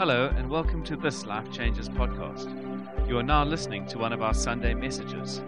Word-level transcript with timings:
Hello, 0.00 0.32
and 0.34 0.48
welcome 0.48 0.82
to 0.84 0.96
this 0.96 1.26
Life 1.26 1.52
Changes 1.52 1.86
podcast. 1.86 2.48
You 3.06 3.18
are 3.18 3.22
now 3.22 3.44
listening 3.44 3.84
to 3.88 3.98
one 3.98 4.14
of 4.14 4.22
our 4.22 4.32
Sunday 4.32 4.72
messages. 4.72 5.42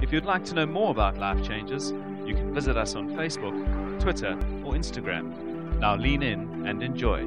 If 0.00 0.12
you'd 0.12 0.24
like 0.24 0.44
to 0.46 0.54
know 0.54 0.66
more 0.66 0.90
about 0.90 1.18
Life 1.18 1.40
Changes, 1.46 1.92
you 2.26 2.34
can 2.34 2.52
visit 2.52 2.76
us 2.76 2.96
on 2.96 3.10
Facebook, 3.10 3.54
Twitter, 4.00 4.32
or 4.64 4.72
Instagram. 4.72 5.78
Now 5.78 5.94
lean 5.94 6.24
in 6.24 6.66
and 6.66 6.82
enjoy. 6.82 7.20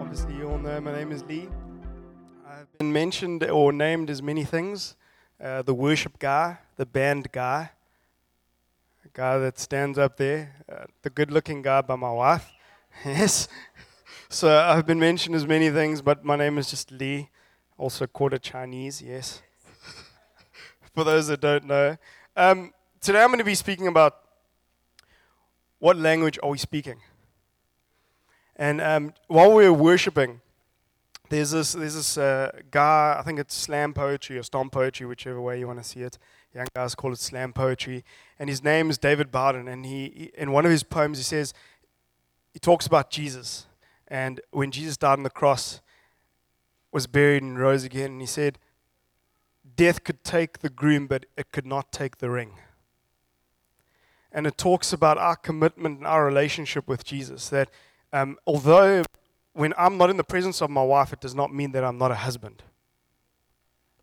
Obviously, 0.00 0.36
you 0.36 0.48
all 0.48 0.56
know 0.56 0.80
my 0.80 0.92
name 0.92 1.12
is 1.12 1.22
Lee. 1.24 1.50
I've 2.48 2.78
been 2.78 2.90
mentioned 2.90 3.44
or 3.44 3.70
named 3.70 4.08
as 4.08 4.22
many 4.22 4.44
things 4.44 4.96
uh, 5.44 5.60
the 5.60 5.74
worship 5.74 6.18
guy, 6.18 6.56
the 6.76 6.86
band 6.86 7.32
guy, 7.32 7.72
a 9.04 9.08
guy 9.12 9.36
that 9.40 9.58
stands 9.58 9.98
up 9.98 10.16
there, 10.16 10.56
uh, 10.72 10.86
the 11.02 11.10
good 11.10 11.30
looking 11.30 11.60
guy 11.60 11.82
by 11.82 11.96
my 11.96 12.12
wife. 12.12 12.50
yes. 13.04 13.46
So 14.30 14.54
I've 14.54 14.84
been 14.84 15.00
mentioned 15.00 15.34
as 15.36 15.46
many 15.46 15.70
things, 15.70 16.02
but 16.02 16.22
my 16.22 16.36
name 16.36 16.58
is 16.58 16.68
just 16.68 16.90
Lee, 16.90 17.30
also 17.78 18.06
quarter 18.06 18.36
Chinese, 18.36 19.00
yes. 19.00 19.40
For 20.94 21.02
those 21.02 21.28
that 21.28 21.40
don't 21.40 21.64
know. 21.64 21.96
Um, 22.36 22.74
today 23.00 23.22
I'm 23.22 23.28
going 23.28 23.38
to 23.38 23.44
be 23.44 23.54
speaking 23.54 23.86
about 23.86 24.16
what 25.78 25.96
language 25.96 26.38
are 26.42 26.50
we 26.50 26.58
speaking? 26.58 27.00
And 28.54 28.82
um, 28.82 29.14
while 29.28 29.54
we 29.54 29.64
are 29.64 29.72
worshiping, 29.72 30.42
there's 31.30 31.52
this, 31.52 31.72
there's 31.72 31.94
this 31.94 32.18
uh, 32.18 32.50
guy, 32.70 33.16
I 33.18 33.22
think 33.22 33.38
it's 33.38 33.54
slam 33.54 33.94
poetry 33.94 34.36
or 34.36 34.42
stomp 34.42 34.72
poetry, 34.72 35.06
whichever 35.06 35.40
way 35.40 35.58
you 35.58 35.66
want 35.66 35.78
to 35.78 35.84
see 35.84 36.00
it. 36.00 36.18
Young 36.54 36.66
guys 36.74 36.94
call 36.94 37.14
it 37.14 37.18
slam 37.18 37.54
poetry. 37.54 38.04
And 38.38 38.50
his 38.50 38.62
name 38.62 38.90
is 38.90 38.98
David 38.98 39.30
Bowden. 39.30 39.68
And 39.68 39.86
he, 39.86 40.30
in 40.36 40.52
one 40.52 40.66
of 40.66 40.70
his 40.70 40.82
poems, 40.82 41.16
he 41.16 41.24
says, 41.24 41.54
he 42.52 42.58
talks 42.58 42.86
about 42.86 43.10
Jesus. 43.10 43.64
And 44.08 44.40
when 44.50 44.70
Jesus 44.70 44.96
died 44.96 45.18
on 45.18 45.22
the 45.22 45.30
cross, 45.30 45.80
was 46.90 47.06
buried 47.06 47.42
and 47.42 47.58
rose 47.58 47.84
again, 47.84 48.12
and 48.12 48.20
he 48.20 48.26
said, 48.26 48.58
Death 49.76 50.02
could 50.02 50.24
take 50.24 50.60
the 50.60 50.70
groom, 50.70 51.06
but 51.06 51.26
it 51.36 51.52
could 51.52 51.66
not 51.66 51.92
take 51.92 52.18
the 52.18 52.30
ring. 52.30 52.54
And 54.32 54.46
it 54.46 54.56
talks 54.58 54.92
about 54.92 55.18
our 55.18 55.36
commitment 55.36 55.98
and 55.98 56.06
our 56.06 56.24
relationship 56.24 56.88
with 56.88 57.04
Jesus. 57.04 57.48
That 57.50 57.70
um, 58.12 58.38
although 58.46 59.04
when 59.52 59.74
I'm 59.76 59.98
not 59.98 60.10
in 60.10 60.16
the 60.16 60.24
presence 60.24 60.62
of 60.62 60.70
my 60.70 60.82
wife, 60.82 61.12
it 61.12 61.20
does 61.20 61.34
not 61.34 61.52
mean 61.52 61.72
that 61.72 61.84
I'm 61.84 61.98
not 61.98 62.10
a 62.10 62.16
husband. 62.16 62.62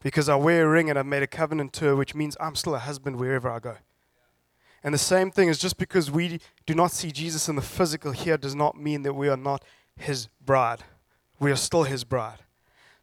Because 0.02 0.30
I 0.30 0.36
wear 0.36 0.66
a 0.66 0.70
ring 0.70 0.90
and 0.90 1.00
I've 1.00 1.06
made 1.06 1.24
a 1.24 1.28
covenant 1.28 1.74
to 1.74 1.86
her, 1.86 1.96
which 1.96 2.14
means 2.14 2.38
I'm 2.40 2.56
still 2.56 2.76
a 2.76 2.80
husband 2.80 3.18
wherever 3.18 3.50
I 3.50 3.60
go. 3.60 3.78
And 4.84 4.94
the 4.94 5.00
same 5.00 5.32
thing 5.32 5.50
is 5.50 5.58
just 5.58 5.78
because 5.78 6.12
we 6.12 6.40
do 6.68 6.76
not 6.76 6.92
see 6.92 7.12
Jesus 7.12 7.50
in 7.50 7.56
the 7.56 7.62
physical 7.62 8.12
here 8.12 8.38
does 8.38 8.54
not 8.54 8.80
mean 8.80 9.02
that 9.02 9.14
we 9.14 9.30
are 9.30 9.38
not 9.38 9.64
his 9.98 10.28
bride. 10.44 10.84
We 11.40 11.52
are 11.52 11.56
still 11.56 11.84
his 11.84 12.04
bride. 12.04 12.40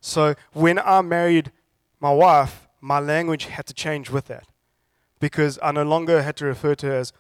So 0.01 0.35
when 0.53 0.79
I 0.79 1.01
married 1.03 1.53
my 2.01 2.13
wife, 2.13 2.69
my 2.81 2.99
language 2.99 3.47
had 3.47 3.67
to 3.67 3.75
change 3.75 4.11
with 4.11 4.27
that. 4.27 4.47
Because 5.21 5.59
I 5.63 5.71
no 5.71 5.85
longer 5.85 6.23
had 6.23 6.37
to 6.39 6.47
refer 6.47 6.75
to 6.77 6.87
her 6.87 6.95
as 6.95 7.13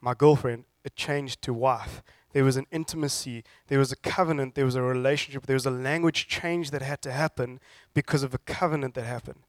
my 0.00 0.14
girlfriend, 0.14 0.64
it 0.84 0.94
changed 0.94 1.42
to 1.42 1.52
wife. 1.52 2.02
There 2.32 2.44
was 2.44 2.56
an 2.56 2.66
intimacy, 2.70 3.44
there 3.66 3.78
was 3.78 3.92
a 3.92 3.96
covenant, 3.96 4.54
there 4.54 4.64
was 4.64 4.74
a 4.74 4.82
relationship, 4.82 5.46
there 5.46 5.56
was 5.56 5.66
a 5.66 5.70
language 5.70 6.28
change 6.28 6.70
that 6.70 6.82
had 6.82 7.02
to 7.02 7.12
happen 7.12 7.60
because 7.94 8.22
of 8.22 8.32
a 8.32 8.38
covenant 8.38 8.94
that 8.94 9.04
happened. 9.04 9.40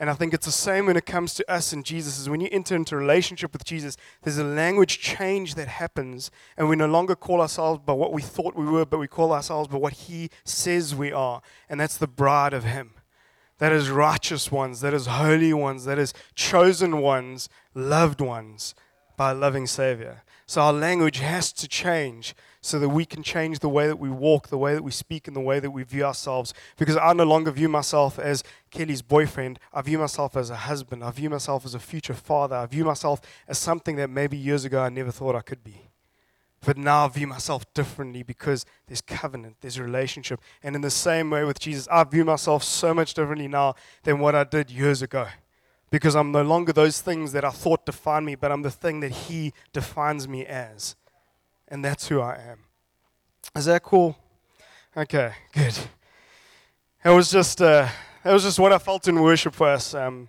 And 0.00 0.08
I 0.08 0.14
think 0.14 0.32
it's 0.32 0.46
the 0.46 0.52
same 0.52 0.86
when 0.86 0.96
it 0.96 1.04
comes 1.04 1.34
to 1.34 1.48
us 1.52 1.74
and 1.74 1.84
Jesus. 1.84 2.18
Is 2.18 2.30
when 2.30 2.40
you 2.40 2.48
enter 2.50 2.74
into 2.74 2.94
a 2.94 2.98
relationship 2.98 3.52
with 3.52 3.64
Jesus, 3.64 3.98
there's 4.22 4.38
a 4.38 4.44
language 4.44 4.98
change 4.98 5.56
that 5.56 5.68
happens, 5.68 6.30
and 6.56 6.70
we 6.70 6.74
no 6.74 6.86
longer 6.86 7.14
call 7.14 7.42
ourselves 7.42 7.82
by 7.84 7.92
what 7.92 8.10
we 8.10 8.22
thought 8.22 8.56
we 8.56 8.64
were, 8.64 8.86
but 8.86 8.98
we 8.98 9.06
call 9.06 9.30
ourselves 9.30 9.68
by 9.68 9.76
what 9.76 9.92
He 9.92 10.30
says 10.42 10.94
we 10.94 11.12
are, 11.12 11.42
and 11.68 11.78
that's 11.78 11.98
the 11.98 12.08
bride 12.08 12.54
of 12.54 12.64
Him. 12.64 12.92
That 13.58 13.72
is 13.72 13.90
righteous 13.90 14.50
ones, 14.50 14.80
that 14.80 14.94
is 14.94 15.04
holy 15.04 15.52
ones, 15.52 15.84
that 15.84 15.98
is 15.98 16.14
chosen 16.34 17.02
ones, 17.02 17.50
loved 17.74 18.22
ones 18.22 18.74
by 19.18 19.32
a 19.32 19.34
loving 19.34 19.66
Savior. 19.66 20.22
So 20.46 20.62
our 20.62 20.72
language 20.72 21.18
has 21.18 21.52
to 21.52 21.68
change 21.68 22.34
so 22.60 22.78
that 22.78 22.90
we 22.90 23.04
can 23.04 23.22
change 23.22 23.60
the 23.60 23.68
way 23.68 23.86
that 23.86 23.98
we 23.98 24.10
walk, 24.10 24.48
the 24.48 24.58
way 24.58 24.74
that 24.74 24.84
we 24.84 24.90
speak, 24.90 25.26
and 25.26 25.34
the 25.34 25.40
way 25.40 25.60
that 25.60 25.70
we 25.70 25.82
view 25.82 26.04
ourselves. 26.04 26.52
Because 26.76 26.96
I 26.96 27.12
no 27.14 27.24
longer 27.24 27.50
view 27.50 27.68
myself 27.68 28.18
as 28.18 28.44
Kelly's 28.70 29.02
boyfriend. 29.02 29.58
I 29.72 29.80
view 29.82 29.98
myself 29.98 30.36
as 30.36 30.50
a 30.50 30.56
husband. 30.56 31.02
I 31.02 31.10
view 31.10 31.30
myself 31.30 31.64
as 31.64 31.74
a 31.74 31.78
future 31.78 32.14
father. 32.14 32.56
I 32.56 32.66
view 32.66 32.84
myself 32.84 33.20
as 33.48 33.58
something 33.58 33.96
that 33.96 34.10
maybe 34.10 34.36
years 34.36 34.64
ago 34.64 34.82
I 34.82 34.90
never 34.90 35.10
thought 35.10 35.34
I 35.34 35.40
could 35.40 35.64
be. 35.64 35.90
But 36.62 36.76
now 36.76 37.06
I 37.06 37.08
view 37.08 37.26
myself 37.26 37.72
differently 37.72 38.22
because 38.22 38.66
there's 38.86 39.00
covenant, 39.00 39.56
there's 39.62 39.80
relationship. 39.80 40.40
And 40.62 40.76
in 40.76 40.82
the 40.82 40.90
same 40.90 41.30
way 41.30 41.44
with 41.44 41.58
Jesus, 41.58 41.88
I 41.90 42.04
view 42.04 42.24
myself 42.26 42.62
so 42.62 42.92
much 42.92 43.14
differently 43.14 43.48
now 43.48 43.74
than 44.02 44.18
what 44.18 44.34
I 44.34 44.44
did 44.44 44.70
years 44.70 45.00
ago. 45.00 45.28
Because 45.90 46.14
I'm 46.14 46.30
no 46.30 46.42
longer 46.42 46.74
those 46.74 47.00
things 47.00 47.32
that 47.32 47.44
I 47.44 47.50
thought 47.50 47.86
defined 47.86 48.26
me, 48.26 48.34
but 48.34 48.52
I'm 48.52 48.62
the 48.62 48.70
thing 48.70 49.00
that 49.00 49.12
He 49.12 49.54
defines 49.72 50.28
me 50.28 50.44
as 50.44 50.96
and 51.70 51.84
that's 51.84 52.08
who 52.08 52.20
I 52.20 52.36
am. 52.36 52.58
Is 53.56 53.64
that 53.66 53.82
cool? 53.82 54.16
Okay, 54.96 55.32
good. 55.52 55.78
It 57.04 57.10
was 57.10 57.30
just 57.30 57.62
uh, 57.62 57.88
it 58.24 58.32
was 58.32 58.42
just 58.42 58.58
what 58.58 58.72
I 58.72 58.78
felt 58.78 59.08
in 59.08 59.20
worship 59.20 59.54
for 59.54 59.68
us. 59.68 59.94
Um, 59.94 60.28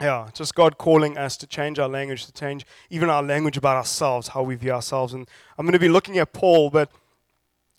yeah, 0.00 0.28
just 0.32 0.54
God 0.54 0.78
calling 0.78 1.18
us 1.18 1.36
to 1.38 1.46
change 1.46 1.78
our 1.78 1.88
language, 1.88 2.26
to 2.26 2.32
change 2.32 2.64
even 2.88 3.10
our 3.10 3.22
language 3.22 3.56
about 3.56 3.76
ourselves, 3.76 4.28
how 4.28 4.42
we 4.42 4.54
view 4.54 4.72
ourselves. 4.72 5.12
And 5.12 5.28
I'm 5.56 5.66
going 5.66 5.72
to 5.72 5.78
be 5.78 5.88
looking 5.88 6.18
at 6.18 6.32
Paul, 6.32 6.70
but 6.70 6.90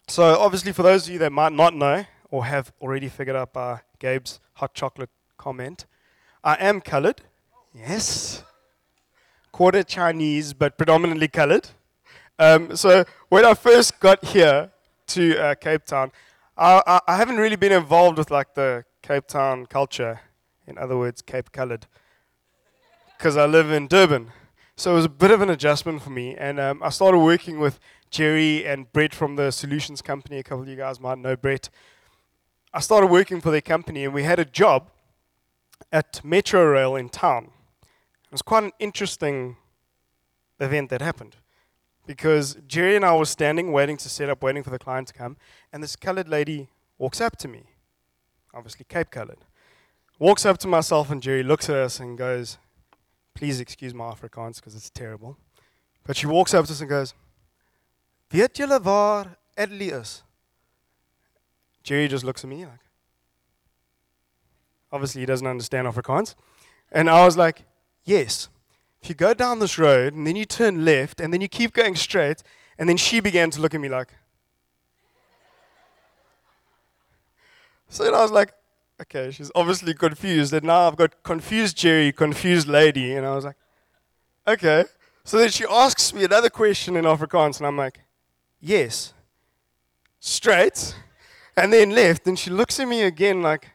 so 0.07 0.37
obviously 0.37 0.71
for 0.71 0.83
those 0.83 1.07
of 1.07 1.13
you 1.13 1.19
that 1.19 1.31
might 1.31 1.53
not 1.53 1.73
know 1.73 2.05
or 2.29 2.45
have 2.45 2.73
already 2.81 3.07
figured 3.07 3.35
out 3.35 3.53
by 3.53 3.81
Gabe's 3.99 4.39
hot 4.53 4.73
chocolate 4.73 5.09
comment, 5.37 5.85
I 6.43 6.55
am 6.55 6.81
colored. 6.81 7.21
Yes. 7.73 8.43
Quarter 9.51 9.83
Chinese, 9.83 10.53
but 10.53 10.77
predominantly 10.77 11.27
colored. 11.27 11.69
Um, 12.39 12.73
so 12.77 13.03
when 13.27 13.43
I 13.43 13.53
first 13.53 13.99
got 13.99 14.23
here 14.23 14.71
to 15.07 15.37
uh, 15.37 15.55
Cape 15.55 15.83
Town, 15.83 16.09
I, 16.57 16.81
I, 16.87 16.99
I, 17.05 17.17
haven't 17.17 17.35
really 17.35 17.57
been 17.57 17.73
involved 17.73 18.17
with 18.17 18.31
like 18.31 18.53
the 18.55 18.85
Cape 19.01 19.27
Town 19.27 19.65
culture. 19.65 20.21
In 20.65 20.77
other 20.77 20.97
words, 20.97 21.21
Cape 21.21 21.51
Coloured, 21.51 21.85
because 23.17 23.35
I 23.35 23.45
live 23.45 23.71
in 23.71 23.87
Durban. 23.87 24.31
So 24.77 24.91
it 24.91 24.95
was 24.95 25.03
a 25.03 25.09
bit 25.09 25.31
of 25.31 25.41
an 25.41 25.49
adjustment 25.49 26.01
for 26.01 26.11
me, 26.11 26.33
and 26.37 26.61
um, 26.61 26.81
I 26.81 26.87
started 26.91 27.19
working 27.19 27.59
with 27.59 27.77
Jerry 28.09 28.65
and 28.65 28.89
Brett 28.93 29.13
from 29.13 29.35
the 29.35 29.51
Solutions 29.51 30.01
Company. 30.01 30.37
A 30.37 30.43
couple 30.43 30.61
of 30.61 30.69
you 30.69 30.77
guys 30.77 30.97
might 31.01 31.17
know 31.17 31.35
Brett. 31.35 31.69
I 32.73 32.79
started 32.79 33.07
working 33.07 33.41
for 33.41 33.51
their 33.51 33.59
company, 33.59 34.05
and 34.05 34.13
we 34.13 34.23
had 34.23 34.39
a 34.39 34.45
job 34.45 34.89
at 35.91 36.23
Metro 36.23 36.63
Rail 36.63 36.95
in 36.95 37.09
town. 37.09 37.51
It 37.81 38.31
was 38.31 38.41
quite 38.41 38.63
an 38.63 38.71
interesting 38.79 39.57
event 40.61 40.89
that 40.91 41.01
happened 41.01 41.35
because 42.09 42.57
Jerry 42.67 42.95
and 42.95 43.05
I 43.05 43.15
were 43.15 43.23
standing, 43.23 43.71
waiting 43.71 43.95
to 43.97 44.09
set 44.09 44.31
up, 44.31 44.41
waiting 44.41 44.63
for 44.63 44.71
the 44.71 44.79
client 44.79 45.09
to 45.09 45.13
come, 45.13 45.37
and 45.71 45.83
this 45.83 45.95
colored 45.95 46.27
lady 46.27 46.67
walks 46.97 47.21
up 47.21 47.37
to 47.37 47.47
me, 47.47 47.65
obviously 48.51 48.83
Cape 48.89 49.11
colored, 49.11 49.45
walks 50.17 50.43
up 50.43 50.57
to 50.57 50.67
myself 50.67 51.11
and 51.11 51.21
Jerry, 51.21 51.43
looks 51.43 51.69
at 51.69 51.75
us 51.75 51.99
and 51.99 52.17
goes, 52.17 52.57
Please 53.35 53.59
excuse 53.59 53.93
my 53.93 54.05
Afrikaans 54.05 54.55
because 54.55 54.73
it's 54.73 54.89
terrible. 54.89 55.37
But 56.03 56.17
she 56.17 56.25
walks 56.25 56.51
up 56.55 56.65
to 56.65 56.71
us 56.71 56.81
and 56.81 56.89
goes, 56.89 57.13
Weet 58.31 58.55
julle 58.55 58.83
waar 58.83 59.37
Adderley 59.55 59.89
is? 59.89 60.23
Jerry 61.83 62.07
just 62.07 62.23
looks 62.23 62.43
at 62.43 62.49
me 62.49 62.65
like, 62.65 62.81
obviously 64.91 65.21
he 65.21 65.27
doesn't 65.27 65.45
understand 65.45 65.87
Afrikaans. 65.87 66.33
And 66.91 67.07
I 67.07 67.23
was 67.23 67.37
like, 67.37 67.65
Yes. 68.03 68.49
If 69.01 69.09
you 69.09 69.15
go 69.15 69.33
down 69.33 69.59
this 69.59 69.77
road 69.77 70.13
and 70.13 70.27
then 70.27 70.35
you 70.35 70.45
turn 70.45 70.83
left 70.83 71.21
and 71.21 71.33
then 71.33 71.41
you 71.41 71.47
keep 71.47 71.73
going 71.73 71.95
straight, 71.95 72.43
and 72.77 72.87
then 72.87 72.97
she 72.97 73.19
began 73.19 73.49
to 73.51 73.61
look 73.61 73.73
at 73.73 73.81
me 73.81 73.89
like. 73.89 74.09
So 77.89 78.03
then 78.03 78.13
I 78.13 78.21
was 78.21 78.31
like, 78.31 78.53
okay, 79.01 79.31
she's 79.31 79.51
obviously 79.55 79.93
confused. 79.93 80.53
And 80.53 80.65
now 80.65 80.87
I've 80.87 80.95
got 80.95 81.23
confused 81.23 81.77
Jerry, 81.77 82.11
confused 82.11 82.67
lady. 82.67 83.15
And 83.15 83.25
I 83.25 83.35
was 83.35 83.45
like, 83.45 83.57
okay. 84.47 84.85
So 85.23 85.37
then 85.37 85.49
she 85.49 85.65
asks 85.69 86.13
me 86.13 86.23
another 86.23 86.49
question 86.49 86.95
in 86.95 87.05
Afrikaans, 87.05 87.57
and 87.57 87.67
I'm 87.67 87.77
like, 87.77 88.01
yes. 88.59 89.13
Straight, 90.19 90.95
and 91.55 91.71
then 91.71 91.91
left. 91.91 92.27
And 92.27 92.37
she 92.37 92.49
looks 92.49 92.79
at 92.79 92.87
me 92.87 93.03
again 93.03 93.41
like, 93.41 93.69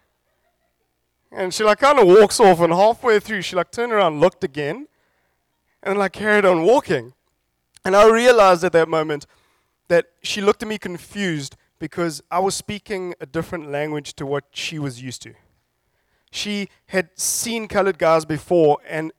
and 1.31 1.53
she 1.53 1.65
like 1.65 1.81
kind 1.81 1.99
of 1.99 2.07
walks 2.07 2.39
off, 2.41 2.61
and 2.61 2.73
halfway 2.73 3.21
through, 3.21 3.43
she 3.43 3.57
like 3.57 3.71
turned 3.71 3.93
around, 3.93 4.21
looked 4.21 4.45
again, 4.45 4.89
and 5.85 6.03
I 6.03 6.09
carried 6.09 6.45
on 6.45 6.63
walking. 6.63 7.13
And 7.85 7.95
I 7.95 8.09
realized 8.09 8.65
at 8.65 8.73
that 8.73 8.89
moment 8.89 9.27
that 9.89 10.07
she 10.23 10.41
looked 10.41 10.63
at 10.63 10.69
me 10.69 10.79
confused 10.79 11.57
because 11.79 12.23
I 12.31 12.39
was 12.39 12.55
speaking 12.55 13.15
a 13.21 13.27
different 13.27 13.71
language 13.71 14.15
to 14.15 14.27
what 14.27 14.45
she 14.53 14.79
was 14.79 15.03
used 15.03 15.23
to. 15.23 15.35
She 16.31 16.69
had 16.87 17.11
seen 17.15 17.69
colored 17.69 17.99
guys 17.99 18.25
before, 18.25 18.79
and 18.89 19.13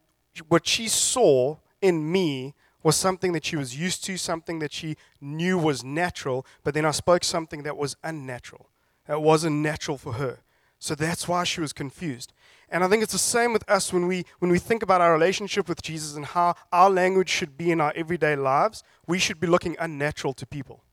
what 0.50 0.68
she 0.68 0.88
saw 0.88 1.58
in 1.82 2.12
me 2.12 2.56
was 2.82 2.96
something 2.96 3.32
that 3.34 3.46
she 3.46 3.56
was 3.56 3.78
used 3.78 4.04
to, 4.06 4.18
something 4.18 4.60
that 4.60 4.74
she 4.74 4.96
knew 5.22 5.58
was 5.58 5.84
natural, 5.84 6.46
but 6.64 6.74
then 6.74 6.86
I 6.86 6.92
spoke 6.92 7.24
something 7.24 7.64
that 7.64 7.78
was 7.78 7.96
unnatural. 8.04 8.70
That 9.08 9.22
wasn't 9.22 9.58
natural 9.58 9.98
for 9.98 10.14
her. 10.14 10.40
So 10.80 10.94
that's 10.94 11.28
why 11.28 11.44
she 11.46 11.62
was 11.62 11.74
confused. 11.74 12.34
And 12.76 12.84
I 12.84 12.90
think 12.90 13.04
it's 13.04 13.14
the 13.14 13.18
same 13.18 13.54
with 13.54 13.64
us 13.70 13.94
when 13.94 14.06
we, 14.06 14.26
when 14.40 14.52
we 14.52 14.60
think 14.60 14.84
about 14.84 15.00
our 15.00 15.14
relationship 15.14 15.70
with 15.70 15.82
Jesus 15.82 16.18
and 16.18 16.26
how 16.26 16.56
our 16.74 16.90
language 16.90 17.30
should 17.30 17.58
be 17.58 17.72
in 17.72 17.80
our 17.80 17.94
everyday 17.96 18.36
lives. 18.36 18.84
We 19.08 19.18
should 19.18 19.40
be 19.40 19.48
looking 19.48 19.78
unnatural 19.80 20.34
to 20.34 20.46
people. 20.46 20.84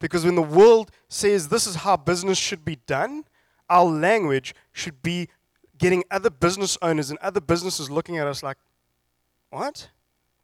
Because 0.00 0.24
when 0.24 0.34
the 0.34 0.42
world 0.42 0.90
says 1.08 1.46
this 1.46 1.64
is 1.64 1.76
how 1.76 1.96
business 1.96 2.38
should 2.38 2.64
be 2.64 2.80
done, 2.88 3.22
our 3.70 3.84
language 3.84 4.52
should 4.72 5.00
be 5.00 5.28
getting 5.78 6.02
other 6.10 6.28
business 6.28 6.76
owners 6.82 7.08
and 7.08 7.20
other 7.20 7.40
businesses 7.40 7.88
looking 7.88 8.18
at 8.18 8.26
us 8.26 8.42
like, 8.42 8.56
what? 9.50 9.90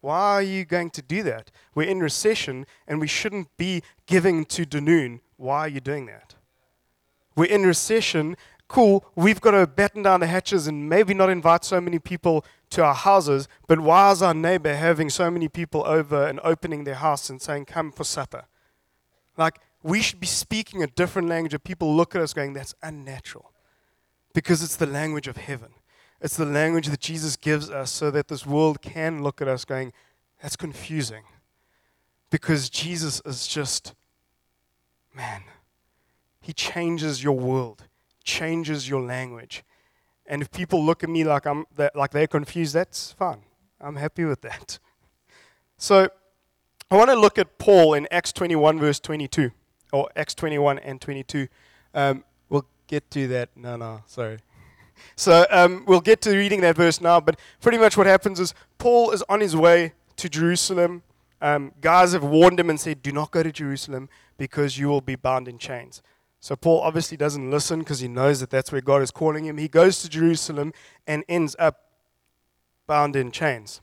Why 0.01 0.35
are 0.35 0.43
you 0.43 0.65
going 0.65 0.91
to 0.91 1.03
do 1.03 1.25
that? 1.25 1.51
We're 1.75 1.89
in 1.89 1.99
recession 1.99 2.67
and 2.87 3.01
we 3.01 3.09
shouldn't 3.09 3.49
be 3.57 3.83
giving 4.07 4.45
to 4.45 4.65
Dunoon. 4.65 5.23
Why 5.39 5.59
are 5.59 5.69
you 5.69 5.81
doing 5.81 6.07
that? 6.07 6.37
We're 7.35 7.47
in 7.47 7.63
recession. 7.63 8.37
Cool, 8.73 9.05
we've 9.15 9.39
got 9.39 9.51
to 9.51 9.67
batten 9.67 10.03
down 10.03 10.21
the 10.21 10.27
hatches 10.27 10.67
and 10.67 10.89
maybe 10.89 11.13
not 11.13 11.29
invite 11.29 11.63
so 11.63 11.79
many 11.79 11.99
people 11.99 12.43
to 12.71 12.83
our 12.83 12.95
houses, 12.95 13.47
but 13.67 13.79
why 13.79 14.11
is 14.13 14.23
our 14.23 14.33
neighbor 14.33 14.75
having 14.75 15.11
so 15.11 15.31
many 15.31 15.47
people 15.47 15.85
over 15.85 16.27
and 16.27 16.41
opening 16.43 16.85
their 16.85 16.95
house 16.95 17.29
and 17.29 17.43
saying, 17.43 17.67
Come 17.67 17.93
for 17.93 18.03
supper? 18.03 18.47
Like, 19.37 19.59
we 19.83 20.01
should 20.01 20.21
be 20.21 20.27
speaking 20.27 20.83
a 20.83 20.87
different 20.87 21.29
language, 21.29 21.53
and 21.53 21.63
people 21.63 21.95
look 21.95 22.15
at 22.15 22.23
us 22.23 22.33
going, 22.33 22.55
That's 22.55 22.75
unnatural. 22.83 23.53
Because 24.33 24.63
it's 24.63 24.77
the 24.77 24.87
language 24.87 25.29
of 25.29 25.37
heaven. 25.37 25.75
It's 26.23 26.39
the 26.39 26.47
language 26.47 26.87
that 26.87 27.01
Jesus 27.01 27.37
gives 27.37 27.69
us 27.69 27.91
so 27.91 28.11
that 28.11 28.29
this 28.29 28.47
world 28.47 28.81
can 28.81 29.23
look 29.23 29.43
at 29.43 29.49
us 29.49 29.67
going, 29.67 29.93
That's 30.41 30.57
confusing. 30.57 31.25
Because 32.31 32.71
Jesus 32.71 33.21
is 33.27 33.47
just, 33.47 33.95
man, 35.15 35.43
He 36.41 36.55
changes 36.55 37.23
your 37.23 37.37
world, 37.37 37.85
changes 38.25 38.89
your 38.89 39.03
language. 39.03 39.65
And 40.27 40.41
if 40.43 40.51
people 40.51 40.85
look 40.85 41.03
at 41.03 41.11
me 41.11 41.25
like, 41.25 41.47
I'm, 41.47 41.65
like 41.95 42.13
they're 42.13 42.27
confused, 42.27 42.75
that's 42.75 43.13
fine. 43.13 43.43
I'm 43.81 43.97
happy 43.97 44.25
with 44.25 44.41
that. 44.43 44.79
So 45.79 46.09
I 46.93 46.97
want 46.97 47.11
to 47.11 47.17
look 47.17 47.39
at 47.39 47.59
Paul 47.59 47.95
in 47.95 48.07
Acts 48.13 48.33
21, 48.33 48.79
verse 48.79 49.01
22, 49.01 49.51
or 49.93 50.09
Acts 50.15 50.33
21 50.35 50.79
and 50.79 51.01
22. 51.01 51.49
Um, 51.93 52.23
we'll 52.49 52.67
get 52.87 53.11
to 53.11 53.27
that. 53.27 53.49
No, 53.57 53.77
no, 53.77 54.03
sorry. 54.07 54.39
So 55.17 55.45
um, 55.51 55.83
we'll 55.85 56.01
get 56.01 56.21
to 56.23 56.37
reading 56.37 56.61
that 56.61 56.77
verse 56.77 57.01
now, 57.01 57.19
but 57.19 57.37
pretty 57.61 57.79
much 57.79 57.97
what 57.97 58.07
happens 58.07 58.39
is 58.39 58.55
Paul 58.79 59.11
is 59.11 59.25
on 59.29 59.41
his 59.41 59.57
way 59.57 59.95
to 60.17 60.29
Jerusalem. 60.29 61.03
Um, 61.41 61.73
guys 61.81 62.13
have 62.13 62.23
warned 62.23 62.61
him 62.61 62.71
and 62.71 62.79
said, 62.79 63.03
Do 63.03 63.11
not 63.11 63.33
go 63.33 63.43
to 63.43 63.51
Jerusalem 63.51 64.09
because 64.39 64.79
you 64.79 64.87
will 64.87 65.01
be 65.01 65.17
bound 65.17 65.49
in 65.49 65.59
chains. 65.59 66.03
So 66.43 66.57
Paul 66.57 66.81
obviously 66.81 67.17
doesn't 67.17 67.53
listen 67.53 67.79
because 67.79 68.01
he 68.01 68.09
knows 68.09 68.41
that 68.41 68.51
that's 68.51 68.73
where 68.73 68.81
God 68.81 69.01
is 69.01 69.13
calling 69.13 69.45
him. 69.45 69.59
He 69.59 69.69
goes 69.69 70.03
to 70.03 70.09
Jerusalem 70.09 70.73
and 71.07 71.23
ends 71.29 71.55
up 71.57 71.93
bound 72.89 73.15
in 73.15 73.31
chains. 73.31 73.81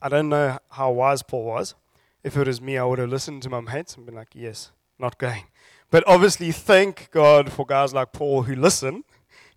I 0.00 0.08
don't 0.08 0.30
know 0.30 0.58
how 0.70 0.90
wise 0.92 1.22
Paul 1.22 1.44
was. 1.44 1.74
If 2.24 2.38
it 2.38 2.46
was 2.46 2.62
me, 2.62 2.78
I 2.78 2.84
would 2.84 2.98
have 2.98 3.10
listened 3.10 3.42
to 3.42 3.50
my 3.50 3.60
mates 3.60 3.96
and 3.96 4.06
been 4.06 4.14
like, 4.14 4.30
Yes, 4.34 4.72
not 4.98 5.18
going. 5.18 5.44
But 5.90 6.04
obviously, 6.06 6.52
thank 6.52 7.10
God 7.10 7.52
for 7.52 7.66
guys 7.66 7.92
like 7.92 8.14
Paul 8.14 8.44
who 8.44 8.56
listen 8.56 9.04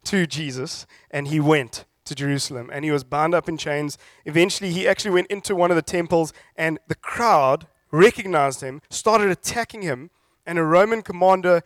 to 0.03 0.27
Jesus, 0.27 0.85
and 1.09 1.29
he 1.29 1.39
went 1.39 1.85
to 2.03 2.13
Jerusalem 2.13 2.69
and 2.73 2.83
he 2.83 2.91
was 2.91 3.05
bound 3.05 3.33
up 3.33 3.47
in 3.47 3.55
chains. 3.55 3.97
Eventually, 4.25 4.71
he 4.71 4.85
actually 4.85 5.11
went 5.11 5.27
into 5.27 5.55
one 5.55 5.71
of 5.71 5.77
the 5.77 5.81
temples, 5.81 6.33
and 6.57 6.77
the 6.89 6.95
crowd 6.95 7.67
recognized 7.89 8.59
him, 8.59 8.81
started 8.89 9.29
attacking 9.29 9.83
him, 9.83 10.09
and 10.45 10.57
a 10.57 10.63
Roman 10.63 11.01
commander 11.01 11.63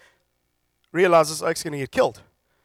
realizes 0.92 1.42
oh, 1.42 1.48
oak's 1.48 1.64
going 1.64 1.74
to 1.74 1.80
get 1.80 1.92
killed. 1.92 2.22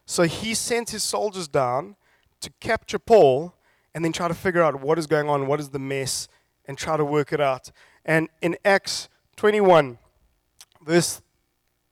So 0.06 0.24
he 0.24 0.54
sent 0.54 0.90
his 0.90 1.02
soldiers 1.02 1.48
down 1.48 1.96
to 2.40 2.50
capture 2.60 2.98
Paul 2.98 3.54
and 3.94 4.04
then 4.04 4.12
try 4.12 4.28
to 4.28 4.34
figure 4.34 4.62
out 4.62 4.80
what 4.80 4.98
is 4.98 5.06
going 5.06 5.28
on, 5.28 5.46
what 5.46 5.60
is 5.60 5.70
the 5.70 5.78
mess, 5.78 6.28
and 6.66 6.76
try 6.76 6.96
to 6.96 7.04
work 7.04 7.32
it 7.32 7.40
out. 7.40 7.70
And 8.04 8.28
in 8.40 8.56
Acts 8.64 9.08
21, 9.36 9.98
verse 10.84 11.20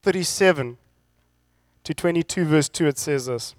37 0.02 0.78
to 1.84 1.94
22, 1.94 2.44
verse 2.44 2.68
2, 2.68 2.86
it 2.86 2.98
says 2.98 3.26
this. 3.26 3.54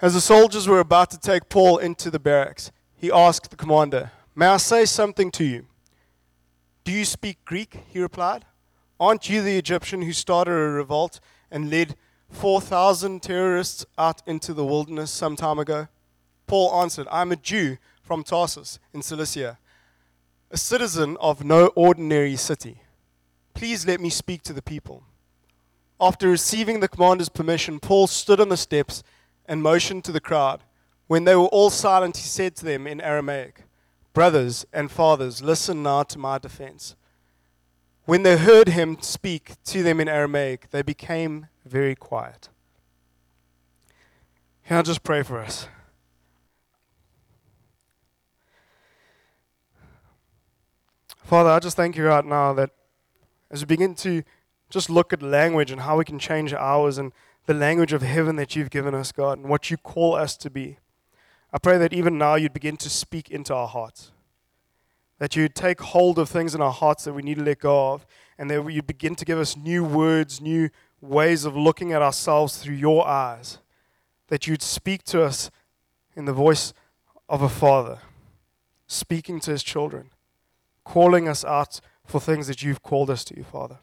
As 0.00 0.14
the 0.14 0.20
soldiers 0.20 0.68
were 0.68 0.80
about 0.80 1.10
to 1.12 1.18
take 1.18 1.48
Paul 1.48 1.78
into 1.78 2.10
the 2.10 2.18
barracks, 2.18 2.70
he 2.94 3.10
asked 3.10 3.50
the 3.50 3.56
commander, 3.56 4.10
May 4.34 4.46
I 4.46 4.56
say 4.56 4.84
something 4.84 5.30
to 5.32 5.44
you? 5.44 5.66
Do 6.82 6.92
you 6.92 7.04
speak 7.04 7.44
Greek? 7.44 7.78
He 7.88 8.00
replied. 8.00 8.44
Aren't 9.00 9.28
you 9.28 9.42
the 9.42 9.58
Egyptian 9.58 10.02
who 10.02 10.12
started 10.12 10.52
a 10.52 10.54
revolt 10.54 11.20
and 11.50 11.70
led 11.70 11.96
4,000 12.30 13.22
terrorists 13.22 13.84
out 13.98 14.22
into 14.26 14.54
the 14.54 14.64
wilderness 14.64 15.10
some 15.10 15.36
time 15.36 15.58
ago? 15.58 15.88
Paul 16.46 16.82
answered, 16.82 17.08
I'm 17.10 17.32
a 17.32 17.36
Jew 17.36 17.78
from 18.02 18.22
Tarsus 18.22 18.78
in 18.92 19.02
Cilicia, 19.02 19.58
a 20.50 20.56
citizen 20.56 21.16
of 21.20 21.44
no 21.44 21.68
ordinary 21.68 22.36
city. 22.36 22.82
Please 23.54 23.86
let 23.86 24.00
me 24.00 24.10
speak 24.10 24.42
to 24.42 24.52
the 24.52 24.62
people. 24.62 25.04
After 26.00 26.28
receiving 26.28 26.80
the 26.80 26.88
commander's 26.88 27.28
permission, 27.28 27.80
Paul 27.80 28.06
stood 28.06 28.40
on 28.40 28.48
the 28.48 28.56
steps 28.56 29.02
and 29.46 29.62
motioned 29.62 30.04
to 30.04 30.12
the 30.12 30.20
crowd. 30.20 30.62
When 31.06 31.24
they 31.24 31.36
were 31.36 31.46
all 31.46 31.70
silent, 31.70 32.16
he 32.16 32.24
said 32.24 32.56
to 32.56 32.64
them 32.64 32.86
in 32.86 33.00
Aramaic, 33.00 33.62
Brothers 34.12 34.64
and 34.72 34.90
fathers, 34.90 35.42
listen 35.42 35.82
now 35.82 36.02
to 36.04 36.18
my 36.18 36.38
defense. 36.38 36.94
When 38.06 38.22
they 38.22 38.36
heard 38.36 38.68
him 38.68 38.98
speak 39.00 39.52
to 39.64 39.82
them 39.82 39.98
in 39.98 40.08
Aramaic, 40.08 40.70
they 40.70 40.82
became 40.82 41.46
very 41.64 41.94
quiet. 41.94 42.50
Can 44.66 44.76
I 44.78 44.82
just 44.82 45.02
pray 45.02 45.22
for 45.22 45.38
us? 45.38 45.68
Father, 51.22 51.48
I 51.48 51.58
just 51.58 51.76
thank 51.76 51.96
you 51.96 52.04
right 52.04 52.24
now 52.24 52.52
that 52.52 52.70
as 53.50 53.62
we 53.62 53.66
begin 53.66 53.94
to 53.96 54.22
just 54.68 54.90
look 54.90 55.12
at 55.12 55.22
language 55.22 55.70
and 55.70 55.80
how 55.80 55.96
we 55.96 56.04
can 56.04 56.18
change 56.18 56.52
ours 56.52 56.98
and 56.98 57.12
the 57.46 57.54
language 57.54 57.92
of 57.92 58.02
heaven 58.02 58.36
that 58.36 58.54
you've 58.54 58.70
given 58.70 58.94
us, 58.94 59.12
God, 59.12 59.38
and 59.38 59.48
what 59.48 59.70
you 59.70 59.76
call 59.76 60.14
us 60.14 60.36
to 60.38 60.50
be. 60.50 60.78
I 61.52 61.58
pray 61.58 61.78
that 61.78 61.92
even 61.92 62.18
now 62.18 62.34
you'd 62.34 62.52
begin 62.52 62.76
to 62.78 62.90
speak 62.90 63.30
into 63.30 63.54
our 63.54 63.68
hearts. 63.68 64.10
That 65.24 65.36
you'd 65.36 65.54
take 65.54 65.80
hold 65.80 66.18
of 66.18 66.28
things 66.28 66.54
in 66.54 66.60
our 66.60 66.70
hearts 66.70 67.04
that 67.04 67.14
we 67.14 67.22
need 67.22 67.38
to 67.38 67.44
let 67.44 67.60
go 67.60 67.94
of, 67.94 68.04
and 68.36 68.50
that 68.50 68.70
you'd 68.70 68.86
begin 68.86 69.14
to 69.14 69.24
give 69.24 69.38
us 69.38 69.56
new 69.56 69.82
words, 69.82 70.38
new 70.38 70.68
ways 71.00 71.46
of 71.46 71.56
looking 71.56 71.94
at 71.94 72.02
ourselves 72.02 72.58
through 72.58 72.74
your 72.74 73.08
eyes. 73.08 73.56
That 74.28 74.46
you'd 74.46 74.60
speak 74.60 75.02
to 75.04 75.22
us 75.22 75.50
in 76.14 76.26
the 76.26 76.34
voice 76.34 76.74
of 77.26 77.40
a 77.40 77.48
father, 77.48 78.00
speaking 78.86 79.40
to 79.40 79.52
his 79.52 79.62
children, 79.62 80.10
calling 80.84 81.26
us 81.26 81.42
out 81.42 81.80
for 82.04 82.20
things 82.20 82.46
that 82.46 82.62
you've 82.62 82.82
called 82.82 83.08
us 83.08 83.24
to, 83.24 83.42
Father. 83.44 83.78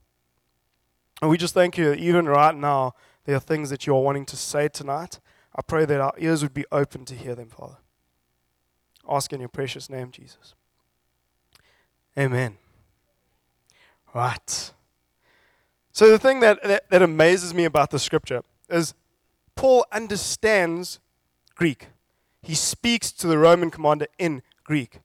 And 1.24 1.32
we 1.32 1.40
just 1.40 1.56
thank 1.56 1.76
you 1.76 1.86
that 1.86 1.98
even 1.98 2.28
right 2.28 2.56
now, 2.56 2.94
there 3.26 3.38
are 3.38 3.40
things 3.40 3.72
that 3.72 3.88
you 3.88 3.96
are 3.96 4.04
wanting 4.04 4.28
to 4.28 4.38
say 4.38 4.68
tonight. 4.68 5.20
I 5.56 5.64
pray 5.64 5.86
that 5.86 6.02
our 6.02 6.14
ears 6.20 6.44
would 6.44 6.54
be 6.54 6.66
open 6.72 7.04
to 7.06 7.16
hear 7.16 7.34
them, 7.34 7.50
Father. 7.50 7.78
Ask 9.10 9.34
in 9.34 9.40
your 9.40 9.50
precious 9.50 9.90
name, 9.90 10.12
Jesus. 10.12 10.54
Amen. 12.18 12.58
Right. 14.14 14.72
So, 15.94 16.10
the 16.10 16.20
thing 16.20 16.40
that, 16.42 16.62
that, 16.64 16.90
that 16.90 17.02
amazes 17.02 17.54
me 17.54 17.66
about 17.66 17.92
the 17.92 18.00
scripture 18.00 18.42
is 18.70 18.94
Paul 19.56 19.86
understands 19.92 21.00
Greek. 21.56 21.88
He 22.42 22.56
speaks 22.56 23.12
to 23.14 23.28
the 23.28 23.38
Roman 23.38 23.70
commander 23.70 24.08
in 24.18 24.42
Greek, 24.64 25.00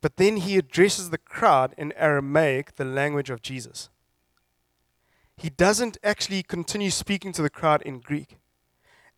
but 0.00 0.16
then 0.16 0.38
he 0.38 0.56
addresses 0.56 1.10
the 1.10 1.18
crowd 1.18 1.74
in 1.78 1.92
Aramaic, 1.92 2.76
the 2.76 2.84
language 2.84 3.30
of 3.30 3.42
Jesus 3.42 3.90
he 5.40 5.48
doesn't 5.48 5.96
actually 6.04 6.42
continue 6.42 6.90
speaking 6.90 7.32
to 7.32 7.40
the 7.40 7.48
crowd 7.48 7.80
in 7.82 8.00
Greek. 8.00 8.36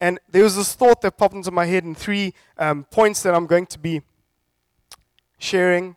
And 0.01 0.21
there 0.31 0.45
was 0.45 0.55
this 0.55 0.73
thought 0.73 1.01
that 1.01 1.19
popped 1.19 1.35
into 1.35 1.51
my 1.51 1.67
head 1.67 1.83
in 1.83 1.97
three 1.97 2.33
um, 2.57 2.85
points 2.85 3.25
that 3.25 3.35
I'm 3.35 3.47
going 3.47 3.67
to 3.67 3.79
be 3.79 4.03
sharing. 5.39 5.97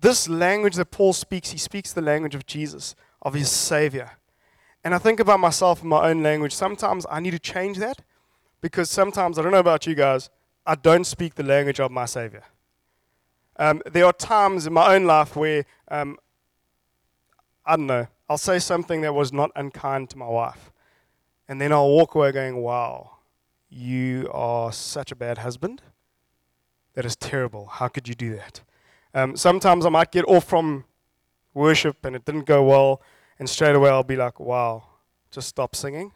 This 0.00 0.28
language 0.28 0.76
that 0.76 0.90
Paul 0.90 1.12
speaks, 1.12 1.50
he 1.50 1.58
speaks 1.58 1.92
the 1.92 2.02
language 2.02 2.34
of 2.34 2.46
Jesus, 2.46 2.94
of 3.22 3.34
his 3.34 3.50
Savior. 3.50 4.12
And 4.84 4.94
I 4.94 4.98
think 4.98 5.18
about 5.18 5.40
myself 5.40 5.82
in 5.82 5.88
my 5.88 6.08
own 6.08 6.22
language. 6.22 6.54
Sometimes 6.54 7.04
I 7.10 7.20
need 7.20 7.32
to 7.32 7.38
change 7.38 7.78
that 7.78 8.02
because 8.60 8.90
sometimes, 8.90 9.38
I 9.38 9.42
don't 9.42 9.52
know 9.52 9.58
about 9.58 9.86
you 9.86 9.94
guys, 9.94 10.30
I 10.66 10.74
don't 10.74 11.04
speak 11.04 11.34
the 11.34 11.42
language 11.42 11.80
of 11.80 11.90
my 11.90 12.04
Savior. 12.04 12.44
Um, 13.56 13.82
there 13.90 14.04
are 14.04 14.12
times 14.12 14.66
in 14.66 14.72
my 14.72 14.94
own 14.94 15.04
life 15.04 15.34
where, 15.34 15.64
um, 15.88 16.18
I 17.66 17.76
don't 17.76 17.86
know, 17.86 18.06
I'll 18.28 18.38
say 18.38 18.58
something 18.58 19.00
that 19.00 19.14
was 19.14 19.32
not 19.32 19.50
unkind 19.56 20.10
to 20.10 20.18
my 20.18 20.28
wife. 20.28 20.70
And 21.48 21.60
then 21.60 21.72
I'll 21.72 21.88
walk 21.88 22.14
away 22.14 22.30
going, 22.30 22.56
wow, 22.56 23.18
you 23.68 24.30
are 24.32 24.72
such 24.72 25.10
a 25.10 25.16
bad 25.16 25.38
husband 25.38 25.82
that 26.94 27.04
is 27.04 27.16
terrible. 27.16 27.66
How 27.66 27.88
could 27.88 28.06
you 28.06 28.14
do 28.14 28.36
that? 28.36 28.60
Um, 29.14 29.36
sometimes 29.36 29.86
I 29.86 29.88
might 29.88 30.12
get 30.12 30.24
off 30.26 30.44
from 30.44 30.84
worship 31.54 32.04
and 32.04 32.14
it 32.14 32.24
didn't 32.24 32.46
go 32.46 32.62
well, 32.64 33.02
and 33.38 33.48
straight 33.48 33.74
away 33.74 33.90
I'll 33.90 34.04
be 34.04 34.16
like, 34.16 34.38
wow, 34.40 34.84
just 35.30 35.48
stop 35.48 35.74
singing. 35.74 36.12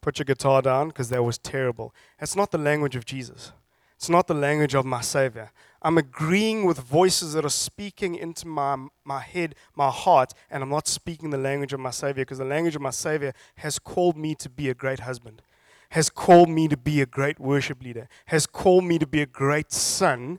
Put 0.00 0.18
your 0.18 0.24
guitar 0.24 0.62
down 0.62 0.88
because 0.88 1.08
that 1.10 1.22
was 1.22 1.38
terrible. 1.38 1.94
That's 2.18 2.36
not 2.36 2.50
the 2.50 2.58
language 2.58 2.96
of 2.96 3.04
Jesus. 3.04 3.52
It's 3.96 4.08
not 4.08 4.28
the 4.28 4.34
language 4.34 4.74
of 4.76 4.84
my 4.84 5.00
Savior. 5.00 5.50
I'm 5.82 5.98
agreeing 5.98 6.64
with 6.64 6.78
voices 6.78 7.32
that 7.32 7.44
are 7.44 7.50
speaking 7.50 8.14
into 8.14 8.46
my, 8.46 8.76
my 9.04 9.20
head, 9.20 9.56
my 9.74 9.90
heart, 9.90 10.34
and 10.50 10.62
I'm 10.62 10.68
not 10.70 10.86
speaking 10.86 11.30
the 11.30 11.38
language 11.38 11.72
of 11.72 11.80
my 11.80 11.90
Savior 11.90 12.24
because 12.24 12.38
the 12.38 12.44
language 12.44 12.76
of 12.76 12.82
my 12.82 12.90
Savior 12.90 13.32
has 13.56 13.80
called 13.80 14.16
me 14.16 14.36
to 14.36 14.48
be 14.48 14.68
a 14.68 14.74
great 14.74 15.00
husband, 15.00 15.42
has 15.90 16.10
called 16.10 16.48
me 16.48 16.68
to 16.68 16.76
be 16.76 17.00
a 17.00 17.06
great 17.06 17.40
worship 17.40 17.82
leader, 17.82 18.08
has 18.26 18.46
called 18.46 18.84
me 18.84 19.00
to 19.00 19.06
be 19.06 19.20
a 19.20 19.26
great 19.26 19.72
son 19.72 20.38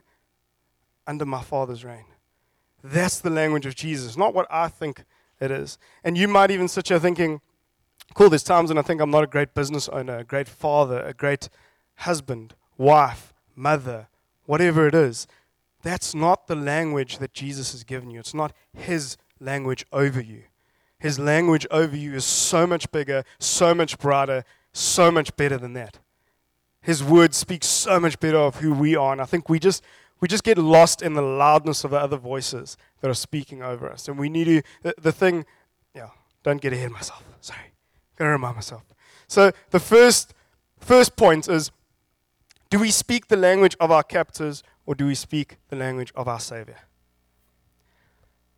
under 1.10 1.26
my 1.26 1.42
Father's 1.42 1.84
reign. 1.84 2.04
That's 2.84 3.18
the 3.18 3.30
language 3.30 3.66
of 3.66 3.74
Jesus, 3.74 4.16
not 4.16 4.32
what 4.32 4.46
I 4.48 4.68
think 4.68 5.04
it 5.40 5.50
is. 5.50 5.76
And 6.04 6.16
you 6.16 6.28
might 6.28 6.52
even 6.52 6.68
sit 6.68 6.86
here 6.86 7.00
thinking, 7.00 7.40
cool, 8.14 8.30
there's 8.30 8.44
times 8.44 8.70
when 8.70 8.78
I 8.78 8.82
think 8.82 9.00
I'm 9.00 9.10
not 9.10 9.24
a 9.24 9.26
great 9.26 9.52
business 9.52 9.88
owner, 9.88 10.18
a 10.18 10.24
great 10.24 10.48
father, 10.48 11.00
a 11.00 11.12
great 11.12 11.48
husband, 11.96 12.54
wife, 12.78 13.34
mother, 13.56 14.06
whatever 14.46 14.86
it 14.86 14.94
is. 14.94 15.26
That's 15.82 16.14
not 16.14 16.46
the 16.46 16.54
language 16.54 17.18
that 17.18 17.32
Jesus 17.32 17.72
has 17.72 17.82
given 17.82 18.10
you. 18.10 18.20
It's 18.20 18.32
not 18.32 18.52
his 18.72 19.16
language 19.40 19.84
over 19.92 20.20
you. 20.20 20.44
His 21.00 21.18
language 21.18 21.66
over 21.72 21.96
you 21.96 22.14
is 22.14 22.24
so 22.24 22.68
much 22.68 22.92
bigger, 22.92 23.24
so 23.40 23.74
much 23.74 23.98
brighter, 23.98 24.44
so 24.72 25.10
much 25.10 25.34
better 25.36 25.58
than 25.58 25.72
that. 25.72 25.98
His 26.80 27.02
word 27.02 27.34
speaks 27.34 27.66
so 27.66 27.98
much 27.98 28.20
better 28.20 28.38
of 28.38 28.56
who 28.56 28.72
we 28.72 28.94
are. 28.94 29.12
And 29.12 29.20
I 29.20 29.24
think 29.24 29.48
we 29.48 29.58
just 29.58 29.82
we 30.20 30.28
just 30.28 30.44
get 30.44 30.58
lost 30.58 31.02
in 31.02 31.14
the 31.14 31.22
loudness 31.22 31.84
of 31.84 31.90
the 31.90 31.98
other 31.98 32.16
voices 32.16 32.76
that 33.00 33.10
are 33.10 33.14
speaking 33.14 33.62
over 33.62 33.90
us. 33.90 34.08
And 34.08 34.18
we 34.18 34.28
need 34.28 34.44
to 34.44 34.62
the, 34.82 34.94
the 35.00 35.12
thing, 35.12 35.46
yeah, 35.94 36.10
don't 36.42 36.60
get 36.60 36.72
ahead 36.72 36.86
of 36.86 36.92
myself. 36.92 37.24
Sorry. 37.40 37.72
Gotta 38.16 38.30
remind 38.30 38.56
myself. 38.56 38.82
So 39.26 39.52
the 39.70 39.80
first 39.80 40.34
first 40.78 41.16
point 41.16 41.48
is 41.48 41.70
do 42.70 42.78
we 42.78 42.90
speak 42.90 43.28
the 43.28 43.36
language 43.36 43.76
of 43.80 43.90
our 43.90 44.02
captors 44.04 44.62
or 44.86 44.94
do 44.94 45.06
we 45.06 45.14
speak 45.14 45.56
the 45.68 45.76
language 45.76 46.12
of 46.14 46.28
our 46.28 46.40
Savior? 46.40 46.78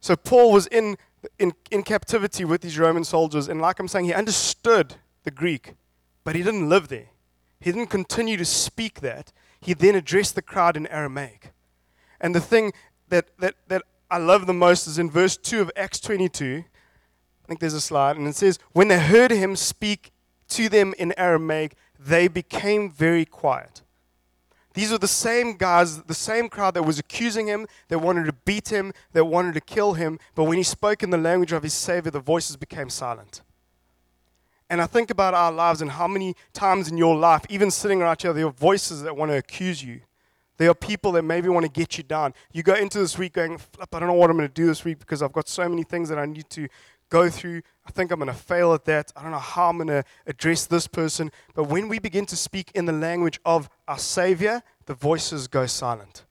So 0.01 0.17
Paul 0.17 0.53
was 0.53 0.67
in, 0.67 0.97
in, 1.39 1.53
in 1.71 1.83
captivity 1.85 2.45
with 2.45 2.61
these 2.61 2.79
Roman 2.79 3.05
soldiers, 3.05 3.49
and 3.49 3.61
like 3.61 3.79
I'm 3.79 3.87
saying, 3.87 4.07
he 4.07 4.13
understood 4.13 4.97
the 5.23 5.31
Greek, 5.31 5.75
but 6.25 6.35
he 6.35 6.43
didn't 6.43 6.69
live 6.69 6.89
there. 6.89 7.07
He 7.61 7.71
didn't 7.71 7.91
continue 7.91 8.37
to 8.37 8.45
speak 8.45 9.01
that. 9.01 9.33
He 9.63 9.75
then 9.75 9.95
addressed 9.95 10.35
the 10.35 10.43
crowd 10.43 10.77
in 10.77 10.89
Aramaic. 10.89 11.53
And 12.21 12.35
the 12.35 12.41
thing 12.41 12.73
that, 13.09 13.27
that, 13.39 13.55
that 13.69 13.83
I 14.11 14.19
love 14.19 14.47
the 14.47 14.53
most 14.53 14.89
is 14.89 14.99
in 14.99 15.09
verse 15.09 15.37
2 15.37 15.61
of 15.61 15.71
Acts 15.77 16.01
22. 16.01 16.65
I 16.67 17.47
think 17.47 17.61
there's 17.61 17.73
a 17.73 17.81
slide, 17.81 18.17
and 18.17 18.27
it 18.27 18.35
says, 18.35 18.59
When 18.73 18.89
they 18.89 18.99
heard 18.99 19.31
him 19.31 19.55
speak 19.55 20.11
to 20.49 20.69
them 20.69 20.95
in 20.99 21.15
Aramaic, 21.17 21.77
they 21.99 22.27
became 22.27 22.91
very 22.91 23.25
quiet. 23.25 23.83
These 24.75 24.93
are 24.93 24.99
the 24.99 25.07
same 25.07 25.57
guys, 25.57 26.03
the 26.03 26.15
same 26.15 26.49
crowd 26.49 26.75
that 26.75 26.83
was 26.83 26.99
accusing 26.99 27.47
him, 27.47 27.67
that 27.89 28.01
wanted 28.01 28.27
to 28.27 28.33
beat 28.33 28.71
him, 28.71 28.93
that 29.13 29.27
wanted 29.27 29.55
to 29.55 29.61
kill 29.61 29.95
him. 29.95 30.19
But 30.35 30.45
when 30.45 30.57
he 30.57 30.65
spoke 30.65 31.03
in 31.03 31.11
the 31.11 31.19
language 31.19 31.53
of 31.53 31.63
his 31.63 31.75
Savior, 31.75 32.11
the 32.11 32.21
voices 32.21 32.57
became 32.57 32.91
silent. 32.91 33.43
And 34.73 34.81
I 34.81 34.87
think 34.87 35.11
about 35.11 35.35
our 35.35 35.53
lives 35.53 35.83
and 35.83 35.91
how 35.91 36.09
many 36.09 36.35
times 36.55 36.89
in 36.89 36.97
your 36.97 37.15
life, 37.15 37.45
even 37.51 37.71
sitting 37.71 37.99
right 37.99 38.21
here, 38.21 38.33
there 38.33 38.47
are 38.47 38.53
voices 38.53 39.03
that 39.03 39.15
want 39.15 39.31
to 39.31 39.37
accuse 39.37 39.85
you. 39.85 40.01
There 40.57 40.71
are 40.71 40.75
people 40.75 41.13
that 41.13 41.25
maybe 41.25 41.51
want 41.51 41.67
to 41.67 41.71
get 41.71 41.99
you 41.99 42.05
down. 42.05 42.33
You 42.55 42.63
go 42.63 42.73
into 42.73 42.99
this 42.99 43.19
week 43.19 43.35
going, 43.35 43.61
I 43.79 43.99
don't 43.99 44.09
know 44.09 44.15
what 44.15 44.31
I'm 44.31 44.37
going 44.39 44.49
to 44.49 44.55
do 44.55 44.65
this 44.65 44.83
week 44.83 44.99
because 44.99 45.21
I've 45.21 45.35
got 45.35 45.47
so 45.47 45.69
many 45.69 45.83
things 45.83 46.09
that 46.09 46.19
I 46.19 46.25
need 46.25 46.49
to 46.49 46.69
go 47.11 47.29
through. 47.29 47.61
I 47.87 47.91
think 47.91 48.11
I'm 48.11 48.19
going 48.19 48.33
to 48.33 48.33
fail 48.33 48.73
at 48.73 48.87
that. 48.87 49.13
I 49.15 49.21
don't 49.21 49.33
know 49.33 49.39
how 49.39 49.69
I'm 49.69 49.77
going 49.77 49.89
to 49.89 50.05
address 50.27 50.65
this 50.65 50.87
person. 50.87 51.33
But 51.55 51.65
when 51.65 51.89
we 51.89 51.99
begin 51.99 52.25
to 52.25 52.37
speak 52.37 52.71
in 52.75 52.87
the 52.87 52.95
language 52.95 53.41
of 53.45 53.69
our 53.87 53.99
Savior, 53.99 54.63
the 54.87 54.95
voices 54.95 55.49
go 55.49 55.67
silent. 55.67 56.25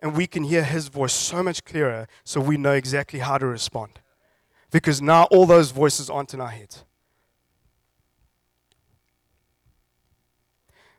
And 0.00 0.16
we 0.16 0.28
can 0.28 0.44
hear 0.44 0.62
His 0.62 0.86
voice 0.86 1.12
so 1.12 1.42
much 1.42 1.64
clearer 1.64 2.06
so 2.22 2.40
we 2.40 2.58
know 2.58 2.74
exactly 2.74 3.18
how 3.18 3.38
to 3.38 3.46
respond. 3.46 3.98
Because 4.70 5.02
now 5.02 5.24
all 5.32 5.46
those 5.46 5.72
voices 5.72 6.08
aren't 6.08 6.32
in 6.32 6.40
our 6.40 6.46
heads. 6.46 6.84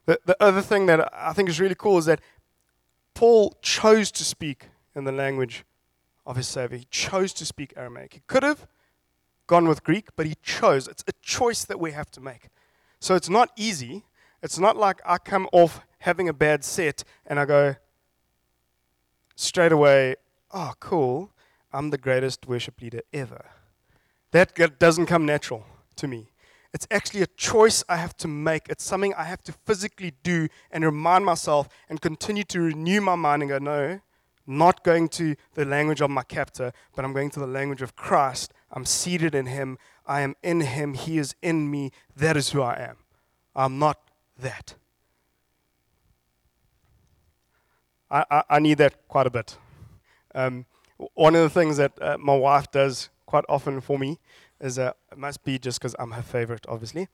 The, 0.05 0.19
the 0.25 0.37
other 0.39 0.61
thing 0.61 0.85
that 0.85 1.09
I 1.13 1.33
think 1.33 1.49
is 1.49 1.59
really 1.59 1.75
cool 1.75 1.97
is 1.97 2.05
that 2.05 2.21
Paul 3.13 3.57
chose 3.61 4.11
to 4.11 4.23
speak 4.23 4.69
in 4.95 5.03
the 5.03 5.11
language 5.11 5.65
of 6.25 6.35
his 6.35 6.47
Savior. 6.47 6.77
He 6.77 6.87
chose 6.89 7.33
to 7.33 7.45
speak 7.45 7.73
Aramaic. 7.75 8.13
He 8.13 8.21
could 8.27 8.43
have 8.43 8.67
gone 9.47 9.67
with 9.67 9.83
Greek, 9.83 10.09
but 10.15 10.25
he 10.25 10.35
chose. 10.41 10.87
It's 10.87 11.03
a 11.07 11.13
choice 11.21 11.63
that 11.65 11.79
we 11.79 11.91
have 11.91 12.11
to 12.11 12.21
make. 12.21 12.49
So 12.99 13.15
it's 13.15 13.29
not 13.29 13.51
easy. 13.55 14.03
It's 14.41 14.59
not 14.59 14.77
like 14.77 15.01
I 15.05 15.17
come 15.17 15.47
off 15.51 15.81
having 15.99 16.29
a 16.29 16.33
bad 16.33 16.63
set 16.63 17.03
and 17.25 17.39
I 17.39 17.45
go 17.45 17.75
straight 19.35 19.71
away, 19.71 20.15
oh, 20.51 20.73
cool, 20.79 21.31
I'm 21.73 21.89
the 21.89 21.97
greatest 21.97 22.47
worship 22.47 22.81
leader 22.81 23.01
ever. 23.11 23.45
That 24.31 24.79
doesn't 24.79 25.05
come 25.05 25.25
natural 25.25 25.65
to 25.97 26.07
me. 26.07 26.29
It's 26.75 26.87
actually 26.91 27.21
a 27.21 27.27
choice 27.27 27.85
I 27.87 27.95
have 27.95 28.17
to 28.17 28.27
make. 28.27 28.67
It's 28.67 28.83
something 28.83 29.13
I 29.13 29.23
have 29.23 29.41
to 29.43 29.53
physically 29.53 30.11
do 30.23 30.49
and 30.69 30.83
remind 30.83 31.25
myself 31.25 31.69
and 31.87 32.01
continue 32.01 32.43
to 32.43 32.59
renew 32.59 32.99
my 32.99 33.15
mind 33.15 33.43
and 33.43 33.49
go, 33.49 33.59
no, 33.59 34.01
not 34.45 34.83
going 34.83 35.07
to 35.09 35.37
the 35.53 35.63
language 35.63 36.01
of 36.01 36.09
my 36.09 36.23
captor, 36.23 36.73
but 36.93 37.05
I'm 37.05 37.13
going 37.13 37.29
to 37.29 37.39
the 37.39 37.47
language 37.47 37.81
of 37.81 37.95
Christ. 37.95 38.51
I'm 38.73 38.83
seated 38.83 39.33
in 39.33 39.45
Him. 39.45 39.77
I 40.05 40.19
am 40.19 40.35
in 40.43 40.59
Him. 40.59 40.95
He 40.95 41.17
is 41.17 41.33
in 41.41 41.71
me. 41.71 41.93
That 42.13 42.35
is 42.35 42.49
who 42.49 42.61
I 42.61 42.73
am. 42.73 42.97
I'm 43.55 43.79
not 43.79 43.97
that. 44.37 44.75
I, 48.11 48.25
I, 48.29 48.43
I 48.49 48.59
need 48.59 48.79
that 48.79 49.07
quite 49.07 49.27
a 49.27 49.31
bit. 49.31 49.57
Um, 50.35 50.65
one 51.13 51.35
of 51.35 51.41
the 51.41 51.49
things 51.49 51.77
that 51.77 51.93
uh, 52.01 52.17
my 52.19 52.35
wife 52.35 52.69
does 52.69 53.07
quite 53.25 53.45
often 53.47 53.79
for 53.79 53.97
me 53.97 54.19
is 54.59 54.79
uh, 54.79 54.93
it 55.11 55.17
must 55.17 55.43
be 55.43 55.59
just 55.59 55.79
because 55.79 55.95
I'm 55.99 56.11
her 56.11 56.21
favorite, 56.21 56.65
obviously. 56.67 57.07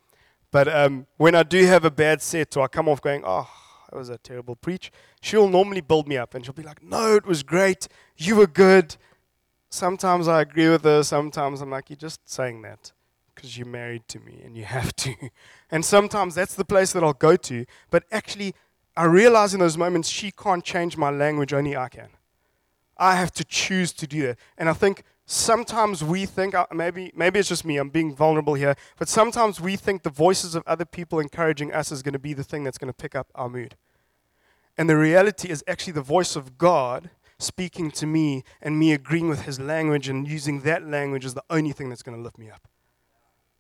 But 0.52 0.68
um, 0.68 1.08
when 1.18 1.34
I 1.36 1.44
do 1.44 1.66
have 1.66 1.86
a 1.86 1.92
bad 1.92 2.22
set, 2.22 2.56
or 2.58 2.64
I 2.64 2.68
come 2.68 2.90
off 2.90 3.02
going, 3.02 3.24
oh, 3.26 3.50
that 3.90 3.98
was 3.98 4.10
a 4.10 4.18
terrible 4.18 4.56
preach, 4.56 4.92
she'll 5.22 5.50
normally 5.50 5.82
build 5.82 6.08
me 6.08 6.18
up 6.18 6.36
and 6.36 6.44
she'll 6.44 6.54
be 6.54 6.64
like, 6.64 6.84
no, 6.84 7.16
it 7.16 7.26
was 7.26 7.44
great. 7.44 7.88
You 8.18 8.36
were 8.36 8.48
good. 8.48 8.96
Sometimes 9.70 10.28
I 10.28 10.42
agree 10.42 10.70
with 10.70 10.84
her. 10.84 11.04
Sometimes 11.04 11.62
I'm 11.62 11.70
like, 11.70 11.90
you're 11.90 11.98
just 11.98 12.30
saying 12.30 12.62
that 12.64 12.92
because 13.34 13.58
you're 13.58 13.68
married 13.68 14.08
to 14.10 14.20
me 14.20 14.42
and 14.44 14.56
you 14.56 14.66
have 14.66 14.96
to. 14.98 15.16
And 15.74 15.86
sometimes 15.86 16.36
that's 16.36 16.56
the 16.56 16.66
place 16.66 16.92
that 16.92 17.02
I'll 17.02 17.14
go 17.14 17.38
to. 17.38 17.66
But 17.90 18.04
actually, 18.12 18.54
I 18.98 19.06
realize 19.06 19.54
in 19.54 19.62
those 19.62 19.78
moments 19.78 20.10
she 20.10 20.30
can't 20.30 20.66
change 20.66 20.98
my 20.98 21.10
language, 21.10 21.54
only 21.54 21.78
I 21.78 21.88
can. 21.88 22.10
I 22.98 23.16
have 23.16 23.32
to 23.36 23.46
choose 23.46 23.94
to 23.94 24.06
do 24.06 24.28
that. 24.28 24.38
And 24.58 24.68
I 24.68 24.74
think 24.74 25.04
sometimes 25.32 26.04
we 26.04 26.26
think, 26.26 26.54
uh, 26.54 26.68
maybe, 26.74 27.12
maybe 27.16 27.40
it's 27.40 27.50
just 27.50 27.64
me, 27.64 27.78
I'm 27.78 27.90
being 27.90 28.14
vulnerable 28.14 28.54
here, 28.54 28.76
but 28.98 29.08
sometimes 29.08 29.62
we 29.62 29.76
think 29.76 30.04
the 30.04 30.10
voices 30.10 30.56
of 30.56 30.64
other 30.68 30.86
people 30.86 31.20
encouraging 31.20 31.74
us 31.74 31.92
is 31.92 32.04
going 32.04 32.14
to 32.14 32.20
be 32.20 32.34
the 32.34 32.44
thing 32.44 32.64
that's 32.64 32.78
going 32.78 32.92
to 32.92 32.98
pick 32.98 33.16
up 33.16 33.28
our 33.34 33.50
mood. 33.50 33.76
And 34.78 34.90
the 34.90 34.98
reality 34.98 35.50
is 35.50 35.64
actually 35.68 35.94
the 35.94 36.02
voice 36.02 36.36
of 36.36 36.58
God 36.58 37.10
speaking 37.40 37.92
to 37.92 38.06
me 38.06 38.44
and 38.62 38.78
me 38.78 38.94
agreeing 38.94 39.30
with 39.30 39.44
his 39.44 39.60
language 39.60 40.10
and 40.10 40.28
using 40.28 40.62
that 40.62 40.86
language 40.86 41.26
is 41.26 41.34
the 41.34 41.44
only 41.50 41.72
thing 41.72 41.90
that's 41.90 42.04
going 42.04 42.18
to 42.18 42.24
lift 42.24 42.38
me 42.38 42.50
up. 42.50 42.68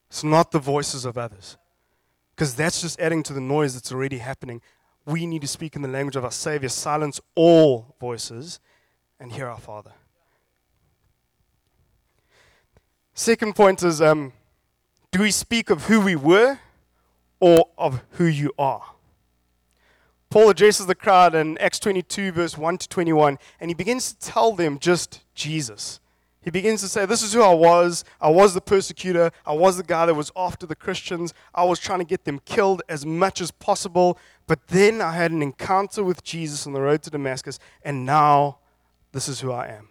It's 0.09 0.23
not 0.23 0.51
the 0.51 0.59
voices 0.59 1.05
of 1.05 1.17
others. 1.17 1.57
Because 2.35 2.55
that's 2.55 2.81
just 2.81 2.99
adding 2.99 3.23
to 3.23 3.33
the 3.33 3.41
noise 3.41 3.73
that's 3.73 3.91
already 3.91 4.17
happening. 4.17 4.61
We 5.05 5.25
need 5.25 5.41
to 5.41 5.47
speak 5.47 5.75
in 5.75 5.81
the 5.81 5.87
language 5.87 6.15
of 6.15 6.25
our 6.25 6.31
Savior, 6.31 6.69
silence 6.69 7.19
all 7.35 7.95
voices, 7.99 8.59
and 9.19 9.31
hear 9.31 9.47
our 9.47 9.59
Father. 9.59 9.93
Second 13.21 13.55
point 13.55 13.83
is 13.83 14.01
um, 14.01 14.33
do 15.11 15.19
we 15.19 15.29
speak 15.29 15.69
of 15.69 15.83
who 15.83 16.01
we 16.01 16.15
were 16.15 16.57
or 17.39 17.69
of 17.77 18.01
who 18.13 18.25
you 18.25 18.51
are? 18.57 18.95
Paul 20.31 20.49
addresses 20.49 20.87
the 20.87 20.95
crowd 20.95 21.35
in 21.35 21.55
Acts 21.59 21.77
22, 21.77 22.31
verse 22.31 22.57
1 22.57 22.79
to 22.79 22.89
21, 22.89 23.37
and 23.59 23.69
he 23.69 23.75
begins 23.75 24.11
to 24.11 24.17
tell 24.17 24.53
them 24.53 24.79
just 24.79 25.21
Jesus. 25.35 25.99
He 26.41 26.49
begins 26.49 26.81
to 26.81 26.87
say, 26.87 27.05
This 27.05 27.21
is 27.21 27.31
who 27.31 27.43
I 27.43 27.53
was. 27.53 28.03
I 28.19 28.31
was 28.31 28.55
the 28.55 28.59
persecutor. 28.59 29.29
I 29.45 29.53
was 29.53 29.77
the 29.77 29.83
guy 29.83 30.07
that 30.07 30.15
was 30.15 30.31
after 30.35 30.65
the 30.65 30.75
Christians. 30.75 31.31
I 31.53 31.63
was 31.63 31.77
trying 31.77 31.99
to 31.99 32.05
get 32.05 32.25
them 32.25 32.39
killed 32.39 32.81
as 32.89 33.05
much 33.05 33.39
as 33.39 33.51
possible. 33.51 34.17
But 34.47 34.69
then 34.69 34.99
I 34.99 35.11
had 35.11 35.29
an 35.29 35.43
encounter 35.43 36.03
with 36.03 36.23
Jesus 36.23 36.65
on 36.65 36.73
the 36.73 36.81
road 36.81 37.03
to 37.03 37.11
Damascus, 37.11 37.59
and 37.83 38.03
now 38.03 38.57
this 39.11 39.27
is 39.27 39.41
who 39.41 39.51
I 39.51 39.67
am. 39.67 39.90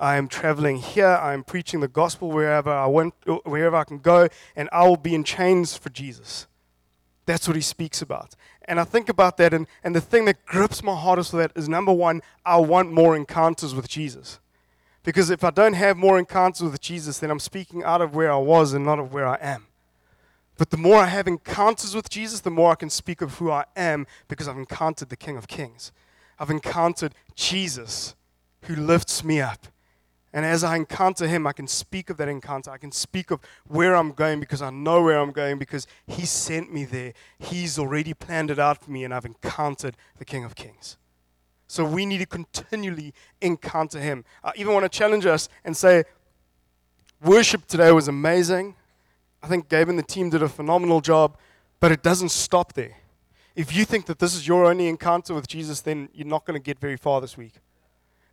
I 0.00 0.16
am 0.16 0.28
traveling 0.28 0.78
here. 0.78 1.06
I 1.06 1.34
am 1.34 1.44
preaching 1.44 1.80
the 1.80 1.88
gospel 1.88 2.30
wherever 2.30 2.70
I 2.70 2.86
want, 2.86 3.14
wherever 3.44 3.76
I 3.76 3.84
can 3.84 3.98
go, 3.98 4.28
and 4.56 4.68
I 4.72 4.88
will 4.88 4.96
be 4.96 5.14
in 5.14 5.22
chains 5.22 5.76
for 5.76 5.90
Jesus. 5.90 6.46
That's 7.26 7.46
what 7.46 7.54
he 7.54 7.62
speaks 7.62 8.00
about. 8.00 8.34
And 8.64 8.80
I 8.80 8.84
think 8.84 9.08
about 9.08 9.36
that, 9.36 9.52
and, 9.52 9.66
and 9.84 9.94
the 9.94 10.00
thing 10.00 10.24
that 10.24 10.46
grips 10.46 10.82
my 10.82 10.96
heart 10.96 11.18
is 11.18 11.30
that 11.32 11.52
is 11.54 11.68
number 11.68 11.92
one, 11.92 12.22
I 12.46 12.56
want 12.56 12.90
more 12.90 13.14
encounters 13.14 13.74
with 13.74 13.88
Jesus. 13.88 14.40
Because 15.02 15.30
if 15.30 15.44
I 15.44 15.50
don't 15.50 15.74
have 15.74 15.96
more 15.96 16.18
encounters 16.18 16.62
with 16.62 16.80
Jesus, 16.80 17.18
then 17.18 17.30
I'm 17.30 17.38
speaking 17.38 17.84
out 17.84 18.00
of 18.00 18.14
where 18.14 18.32
I 18.32 18.36
was 18.36 18.72
and 18.72 18.84
not 18.84 18.98
of 18.98 19.12
where 19.12 19.26
I 19.26 19.38
am. 19.40 19.66
But 20.56 20.70
the 20.70 20.76
more 20.76 20.96
I 20.96 21.06
have 21.06 21.26
encounters 21.26 21.94
with 21.94 22.10
Jesus, 22.10 22.40
the 22.40 22.50
more 22.50 22.72
I 22.72 22.74
can 22.74 22.90
speak 22.90 23.22
of 23.22 23.34
who 23.34 23.50
I 23.50 23.64
am 23.76 24.06
because 24.28 24.46
I've 24.46 24.58
encountered 24.58 25.08
the 25.08 25.16
King 25.16 25.36
of 25.36 25.48
Kings. 25.48 25.92
I've 26.38 26.50
encountered 26.50 27.14
Jesus 27.34 28.14
who 28.64 28.76
lifts 28.76 29.24
me 29.24 29.40
up. 29.40 29.68
And 30.32 30.44
as 30.46 30.62
I 30.62 30.76
encounter 30.76 31.26
him, 31.26 31.46
I 31.46 31.52
can 31.52 31.66
speak 31.66 32.08
of 32.08 32.16
that 32.18 32.28
encounter. 32.28 32.70
I 32.70 32.78
can 32.78 32.92
speak 32.92 33.32
of 33.32 33.40
where 33.66 33.96
I'm 33.96 34.12
going 34.12 34.38
because 34.38 34.62
I 34.62 34.70
know 34.70 35.02
where 35.02 35.18
I'm 35.18 35.32
going 35.32 35.58
because 35.58 35.88
he 36.06 36.24
sent 36.24 36.72
me 36.72 36.84
there. 36.84 37.14
He's 37.38 37.78
already 37.78 38.14
planned 38.14 38.50
it 38.50 38.58
out 38.58 38.84
for 38.84 38.92
me, 38.92 39.02
and 39.02 39.12
I've 39.12 39.24
encountered 39.24 39.96
the 40.18 40.24
King 40.24 40.44
of 40.44 40.54
Kings. 40.54 40.96
So 41.66 41.84
we 41.84 42.06
need 42.06 42.18
to 42.18 42.26
continually 42.26 43.12
encounter 43.40 43.98
him. 44.00 44.24
I 44.42 44.52
even 44.56 44.72
want 44.72 44.84
to 44.84 44.88
challenge 44.88 45.26
us 45.26 45.48
and 45.64 45.76
say, 45.76 46.04
worship 47.22 47.66
today 47.66 47.90
was 47.92 48.08
amazing. 48.08 48.76
I 49.42 49.48
think 49.48 49.68
Gabe 49.68 49.88
and 49.88 49.98
the 49.98 50.04
team 50.04 50.30
did 50.30 50.42
a 50.42 50.48
phenomenal 50.48 51.00
job, 51.00 51.36
but 51.80 51.90
it 51.90 52.02
doesn't 52.02 52.30
stop 52.30 52.72
there. 52.74 52.96
If 53.56 53.74
you 53.74 53.84
think 53.84 54.06
that 54.06 54.20
this 54.20 54.34
is 54.34 54.46
your 54.46 54.66
only 54.66 54.86
encounter 54.88 55.34
with 55.34 55.48
Jesus, 55.48 55.80
then 55.80 56.08
you're 56.12 56.26
not 56.26 56.44
going 56.44 56.58
to 56.58 56.64
get 56.64 56.78
very 56.78 56.96
far 56.96 57.20
this 57.20 57.36
week. 57.36 57.54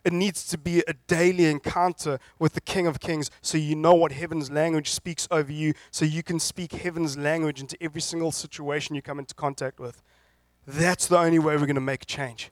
It 0.08 0.14
needs 0.14 0.46
to 0.46 0.56
be 0.56 0.82
a 0.88 0.94
daily 1.06 1.44
encounter 1.44 2.18
with 2.38 2.54
the 2.54 2.62
King 2.62 2.86
of 2.86 2.98
Kings 2.98 3.30
so 3.42 3.58
you 3.58 3.76
know 3.76 3.92
what 3.92 4.12
heaven's 4.12 4.50
language 4.50 4.88
speaks 4.88 5.28
over 5.30 5.52
you, 5.52 5.74
so 5.90 6.06
you 6.06 6.22
can 6.22 6.40
speak 6.40 6.72
heaven's 6.72 7.18
language 7.18 7.60
into 7.60 7.76
every 7.82 8.00
single 8.00 8.32
situation 8.32 8.96
you 8.96 9.02
come 9.02 9.18
into 9.18 9.34
contact 9.34 9.78
with. 9.78 10.00
That's 10.66 11.08
the 11.08 11.18
only 11.18 11.38
way 11.38 11.58
we're 11.58 11.66
going 11.66 11.74
to 11.74 11.82
make 11.82 12.06
change. 12.06 12.50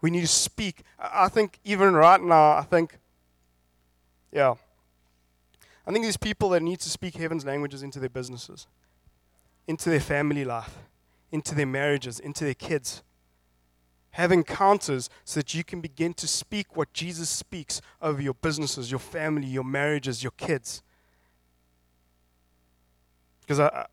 We 0.00 0.12
need 0.12 0.20
to 0.20 0.28
speak. 0.28 0.84
I 1.00 1.26
think 1.26 1.58
even 1.64 1.94
right 1.94 2.22
now, 2.22 2.52
I 2.52 2.62
think, 2.62 3.00
yeah, 4.30 4.54
I 5.84 5.90
think 5.90 6.04
there's 6.04 6.16
people 6.16 6.50
that 6.50 6.62
need 6.62 6.78
to 6.78 6.88
speak 6.88 7.16
heaven's 7.16 7.44
languages 7.44 7.82
into 7.82 7.98
their 7.98 8.08
businesses, 8.08 8.68
into 9.66 9.90
their 9.90 9.98
family 9.98 10.44
life, 10.44 10.78
into 11.32 11.56
their 11.56 11.66
marriages, 11.66 12.20
into 12.20 12.44
their 12.44 12.54
kids 12.54 13.02
have 14.18 14.32
encounters 14.32 15.08
so 15.24 15.38
that 15.38 15.54
you 15.54 15.62
can 15.62 15.80
begin 15.80 16.12
to 16.12 16.26
speak 16.26 16.76
what 16.76 16.92
Jesus 16.92 17.28
speaks 17.28 17.80
over 18.02 18.20
your 18.20 18.34
businesses, 18.34 18.90
your 18.90 18.98
family, 18.98 19.46
your 19.46 19.62
marriages, 19.62 20.24
your 20.24 20.32
kids. 20.32 20.82
Because 23.42 23.60
I, 23.60 23.86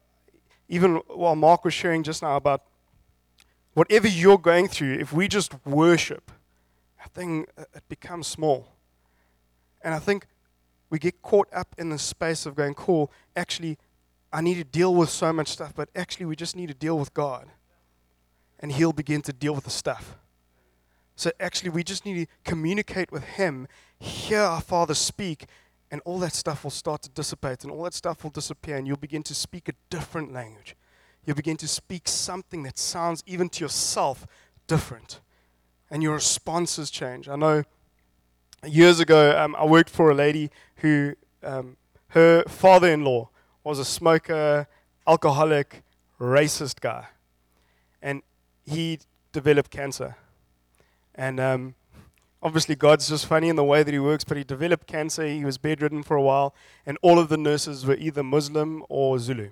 even 0.68 0.96
while 1.14 1.36
Mark 1.36 1.64
was 1.64 1.76
sharing 1.76 2.02
just 2.02 2.24
now 2.24 2.38
about 2.38 2.64
whatever 3.76 4.08
you're 4.08 4.40
going 4.40 4.68
through, 4.68 4.96
if 4.96 5.14
we 5.14 5.28
just 5.28 5.54
worship, 5.64 6.32
I 7.00 7.08
think 7.10 7.48
it 7.76 7.84
becomes 7.88 8.26
small. 8.26 8.70
And 9.84 9.94
I 9.94 10.00
think 10.00 10.26
we 10.90 10.98
get 10.98 11.22
caught 11.22 11.50
up 11.54 11.76
in 11.78 11.90
the 11.90 12.00
space 12.00 12.48
of 12.48 12.56
going, 12.56 12.74
cool, 12.74 13.12
actually, 13.36 13.78
I 14.34 14.42
need 14.42 14.56
to 14.56 14.64
deal 14.64 14.96
with 14.96 15.12
so 15.12 15.32
much 15.32 15.50
stuff, 15.50 15.74
but 15.76 15.90
actually, 15.96 16.26
we 16.26 16.36
just 16.36 16.56
need 16.56 16.70
to 16.70 16.74
deal 16.74 16.98
with 16.98 17.14
God 17.14 17.48
and 18.60 18.72
He'll 18.72 18.94
begin 18.94 19.22
to 19.24 19.34
deal 19.34 19.54
with 19.54 19.66
the 19.66 19.70
stuff. 19.70 20.18
So 21.16 21.32
actually, 21.40 21.70
we 21.70 21.84
just 21.84 22.06
need 22.06 22.26
to 22.26 22.34
communicate 22.44 23.12
with 23.12 23.24
Him, 23.24 23.68
hear 24.00 24.42
our 24.42 24.62
Father 24.62 24.94
speak, 24.94 25.46
and 25.92 26.02
all 26.04 26.20
that 26.20 26.34
stuff 26.34 26.64
will 26.64 26.72
start 26.72 27.04
to 27.04 27.10
dissipate, 27.10 27.64
and 27.64 27.72
all 27.72 27.84
that 27.84 27.94
stuff 27.94 28.24
will 28.24 28.32
disappear, 28.32 28.76
and 28.76 28.86
you'll 28.86 28.98
begin 28.98 29.24
to 29.24 29.36
speak 29.36 29.70
a 29.70 29.74
different 29.90 30.34
language. 30.34 30.76
You'll 31.26 31.36
begin 31.36 31.58
to 31.58 31.68
speak 31.68 32.08
something 32.08 32.64
that 32.64 32.78
sounds, 32.78 33.24
even 33.26 33.50
to 33.50 33.64
yourself, 33.64 34.28
different. 34.68 35.22
And 35.90 36.04
your 36.04 36.16
responses 36.16 36.92
change. 36.92 37.30
I 37.30 37.36
know 37.36 37.64
years 38.66 39.00
ago, 39.00 39.38
um, 39.40 39.56
I 39.58 39.66
worked 39.66 39.90
for 39.90 40.12
a 40.12 40.16
lady 40.16 40.50
who, 40.78 41.16
um, 41.44 41.78
her 42.10 42.44
father 42.44 42.92
in 42.92 43.04
law 43.04 43.30
was 43.64 43.80
a 43.80 43.86
smoker, 43.86 44.68
alcoholic, 45.08 45.84
racist 46.20 46.80
guy. 46.80 47.08
And 48.02 48.22
he 48.66 49.00
developed 49.32 49.72
cancer. 49.72 50.16
And 51.14 51.40
um, 51.40 51.76
obviously, 52.42 52.76
God's 52.76 53.08
just 53.10 53.26
funny 53.26 53.50
in 53.50 53.56
the 53.56 53.64
way 53.64 53.84
that 53.84 53.94
He 53.94 54.00
works, 54.00 54.24
but 54.24 54.38
he 54.38 54.44
developed 54.44 54.88
cancer. 54.88 55.26
He 55.26 55.46
was 55.46 55.58
bedridden 55.58 56.04
for 56.04 56.16
a 56.16 56.22
while, 56.22 56.54
and 56.86 56.98
all 57.02 57.20
of 57.20 57.30
the 57.30 57.38
nurses 57.38 57.86
were 57.86 57.96
either 57.96 58.24
Muslim 58.24 58.84
or 58.90 59.18
Zulu. 59.20 59.52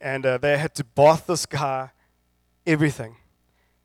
And 0.00 0.26
uh, 0.26 0.38
they 0.38 0.58
had 0.58 0.74
to 0.76 0.84
bath 0.84 1.26
this 1.26 1.46
guy 1.46 1.90
everything. 2.66 3.16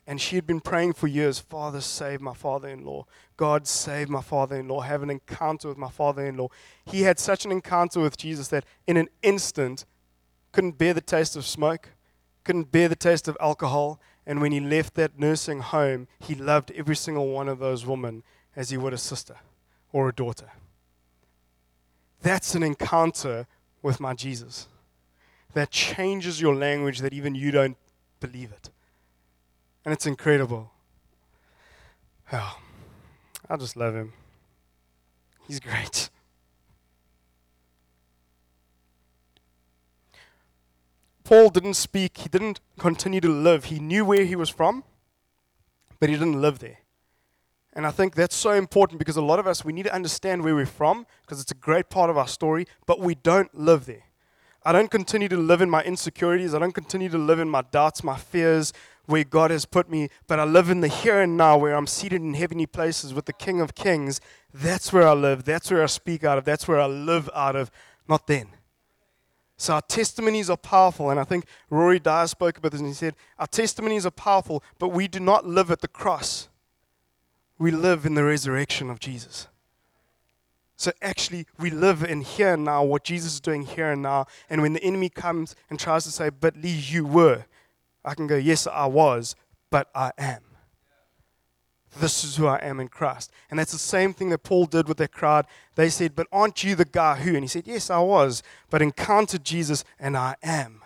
And 0.07 0.19
she 0.19 0.35
had 0.35 0.47
been 0.47 0.59
praying 0.59 0.93
for 0.93 1.07
years 1.07 1.39
Father, 1.39 1.79
save 1.79 2.19
my 2.19 2.33
father 2.33 2.67
in 2.67 2.83
law. 2.83 3.05
God, 3.37 3.67
save 3.67 4.09
my 4.09 4.21
father 4.21 4.57
in 4.57 4.67
law. 4.67 4.81
Have 4.81 5.03
an 5.03 5.09
encounter 5.09 5.67
with 5.67 5.77
my 5.77 5.89
father 5.89 6.25
in 6.25 6.37
law. 6.37 6.49
He 6.85 7.03
had 7.03 7.19
such 7.19 7.45
an 7.45 7.51
encounter 7.51 8.01
with 8.01 8.17
Jesus 8.17 8.47
that 8.49 8.65
in 8.87 8.97
an 8.97 9.07
instant 9.21 9.85
couldn't 10.51 10.77
bear 10.77 10.93
the 10.93 11.01
taste 11.01 11.35
of 11.35 11.45
smoke, 11.45 11.89
couldn't 12.43 12.71
bear 12.71 12.87
the 12.87 12.95
taste 12.95 13.27
of 13.27 13.37
alcohol. 13.39 13.99
And 14.25 14.41
when 14.41 14.51
he 14.51 14.59
left 14.59 14.93
that 14.95 15.19
nursing 15.19 15.61
home, 15.61 16.07
he 16.19 16.35
loved 16.35 16.71
every 16.75 16.95
single 16.95 17.29
one 17.29 17.49
of 17.49 17.59
those 17.59 17.85
women 17.85 18.23
as 18.55 18.69
he 18.69 18.77
would 18.77 18.93
a 18.93 18.97
sister 18.97 19.37
or 19.91 20.09
a 20.09 20.13
daughter. 20.13 20.51
That's 22.21 22.53
an 22.53 22.63
encounter 22.63 23.47
with 23.81 23.99
my 23.99 24.13
Jesus. 24.13 24.67
That 25.53 25.71
changes 25.71 26.39
your 26.39 26.55
language 26.55 26.99
that 26.99 27.13
even 27.13 27.35
you 27.35 27.51
don't 27.51 27.77
believe 28.19 28.51
it. 28.51 28.69
And 29.83 29.93
it's 29.93 30.05
incredible. 30.05 30.71
Oh, 32.31 32.59
I 33.49 33.57
just 33.57 33.75
love 33.75 33.95
him. 33.95 34.13
He's 35.47 35.59
great. 35.59 36.09
Paul 41.31 41.49
didn't 41.49 41.75
speak, 41.75 42.17
he 42.17 42.27
didn't 42.27 42.59
continue 42.77 43.21
to 43.21 43.29
live. 43.29 43.63
He 43.63 43.79
knew 43.79 44.03
where 44.03 44.25
he 44.25 44.35
was 44.35 44.49
from, 44.49 44.83
but 45.97 46.09
he 46.09 46.15
didn't 46.15 46.41
live 46.41 46.59
there. 46.59 46.79
And 47.71 47.87
I 47.87 47.91
think 47.91 48.15
that's 48.15 48.35
so 48.35 48.51
important 48.51 48.99
because 48.99 49.15
a 49.15 49.21
lot 49.21 49.39
of 49.39 49.47
us, 49.47 49.63
we 49.63 49.71
need 49.71 49.83
to 49.83 49.95
understand 49.95 50.43
where 50.43 50.53
we're 50.53 50.65
from 50.65 51.07
because 51.21 51.39
it's 51.39 51.53
a 51.53 51.55
great 51.55 51.89
part 51.89 52.09
of 52.09 52.17
our 52.17 52.27
story, 52.27 52.67
but 52.85 52.99
we 52.99 53.15
don't 53.15 53.57
live 53.57 53.85
there. 53.85 54.03
I 54.65 54.73
don't 54.73 54.91
continue 54.91 55.29
to 55.29 55.37
live 55.37 55.61
in 55.61 55.69
my 55.69 55.81
insecurities. 55.83 56.53
I 56.53 56.59
don't 56.59 56.73
continue 56.73 57.07
to 57.07 57.17
live 57.17 57.39
in 57.39 57.47
my 57.47 57.61
doubts, 57.61 58.03
my 58.03 58.17
fears, 58.17 58.73
where 59.05 59.23
God 59.23 59.51
has 59.51 59.63
put 59.63 59.89
me, 59.89 60.09
but 60.27 60.37
I 60.37 60.43
live 60.43 60.69
in 60.69 60.81
the 60.81 60.89
here 60.89 61.21
and 61.21 61.37
now 61.37 61.57
where 61.57 61.77
I'm 61.77 61.87
seated 61.87 62.21
in 62.21 62.33
heavenly 62.33 62.65
places 62.65 63.13
with 63.13 63.23
the 63.23 63.31
King 63.31 63.61
of 63.61 63.73
Kings. 63.73 64.19
That's 64.53 64.91
where 64.91 65.07
I 65.07 65.13
live. 65.13 65.45
That's 65.45 65.71
where 65.71 65.81
I 65.81 65.85
speak 65.85 66.25
out 66.25 66.37
of. 66.37 66.43
That's 66.43 66.67
where 66.67 66.81
I 66.81 66.87
live 66.87 67.29
out 67.33 67.55
of, 67.55 67.71
not 68.09 68.27
then. 68.27 68.47
So 69.61 69.75
our 69.75 69.81
testimonies 69.83 70.49
are 70.49 70.57
powerful. 70.57 71.11
And 71.11 71.19
I 71.19 71.23
think 71.23 71.45
Rory 71.69 71.99
Dyer 71.99 72.25
spoke 72.25 72.57
about 72.57 72.71
this 72.71 72.81
and 72.81 72.87
he 72.87 72.95
said, 72.95 73.13
Our 73.37 73.45
testimonies 73.45 74.07
are 74.07 74.11
powerful, 74.11 74.63
but 74.79 74.89
we 74.89 75.07
do 75.07 75.19
not 75.19 75.45
live 75.45 75.69
at 75.69 75.81
the 75.81 75.87
cross. 75.87 76.49
We 77.59 77.69
live 77.69 78.03
in 78.03 78.15
the 78.15 78.23
resurrection 78.23 78.89
of 78.89 78.99
Jesus. 78.99 79.47
So 80.77 80.91
actually, 80.99 81.45
we 81.59 81.69
live 81.69 82.01
in 82.01 82.21
here 82.21 82.55
and 82.55 82.65
now, 82.65 82.83
what 82.83 83.03
Jesus 83.03 83.33
is 83.33 83.39
doing 83.39 83.61
here 83.61 83.91
and 83.91 84.01
now. 84.01 84.25
And 84.49 84.63
when 84.63 84.73
the 84.73 84.83
enemy 84.83 85.09
comes 85.09 85.55
and 85.69 85.79
tries 85.79 86.05
to 86.05 86.11
say, 86.11 86.31
But 86.31 86.57
Lee, 86.57 86.71
you 86.71 87.05
were, 87.05 87.45
I 88.03 88.15
can 88.15 88.25
go, 88.25 88.37
Yes, 88.37 88.65
I 88.65 88.87
was, 88.87 89.35
but 89.69 89.91
I 89.93 90.11
am. 90.17 90.41
This 91.99 92.23
is 92.23 92.37
who 92.37 92.47
I 92.47 92.57
am 92.57 92.79
in 92.79 92.87
Christ. 92.87 93.31
And 93.49 93.59
that's 93.59 93.73
the 93.73 93.77
same 93.77 94.13
thing 94.13 94.29
that 94.29 94.43
Paul 94.43 94.65
did 94.65 94.87
with 94.87 94.97
that 94.97 95.11
crowd. 95.11 95.45
They 95.75 95.89
said, 95.89 96.15
But 96.15 96.27
aren't 96.31 96.63
you 96.63 96.75
the 96.75 96.85
guy 96.85 97.15
who? 97.15 97.33
And 97.35 97.43
he 97.43 97.47
said, 97.47 97.67
Yes, 97.67 97.89
I 97.89 97.99
was, 97.99 98.43
but 98.69 98.81
encountered 98.81 99.43
Jesus, 99.43 99.83
and 99.99 100.15
I 100.15 100.35
am. 100.41 100.81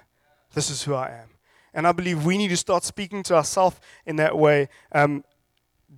This 0.54 0.70
is 0.70 0.84
who 0.84 0.96
I 0.96 1.10
am. 1.10 1.30
And 1.74 1.86
I 1.86 1.92
believe 1.92 2.26
we 2.26 2.38
need 2.38 2.48
to 2.50 2.58
start 2.58 2.84
speaking 2.84 3.22
to 3.24 3.36
ourselves 3.36 3.80
in 4.06 4.16
that 4.16 4.38
way. 4.38 4.70
Um, 4.92 5.24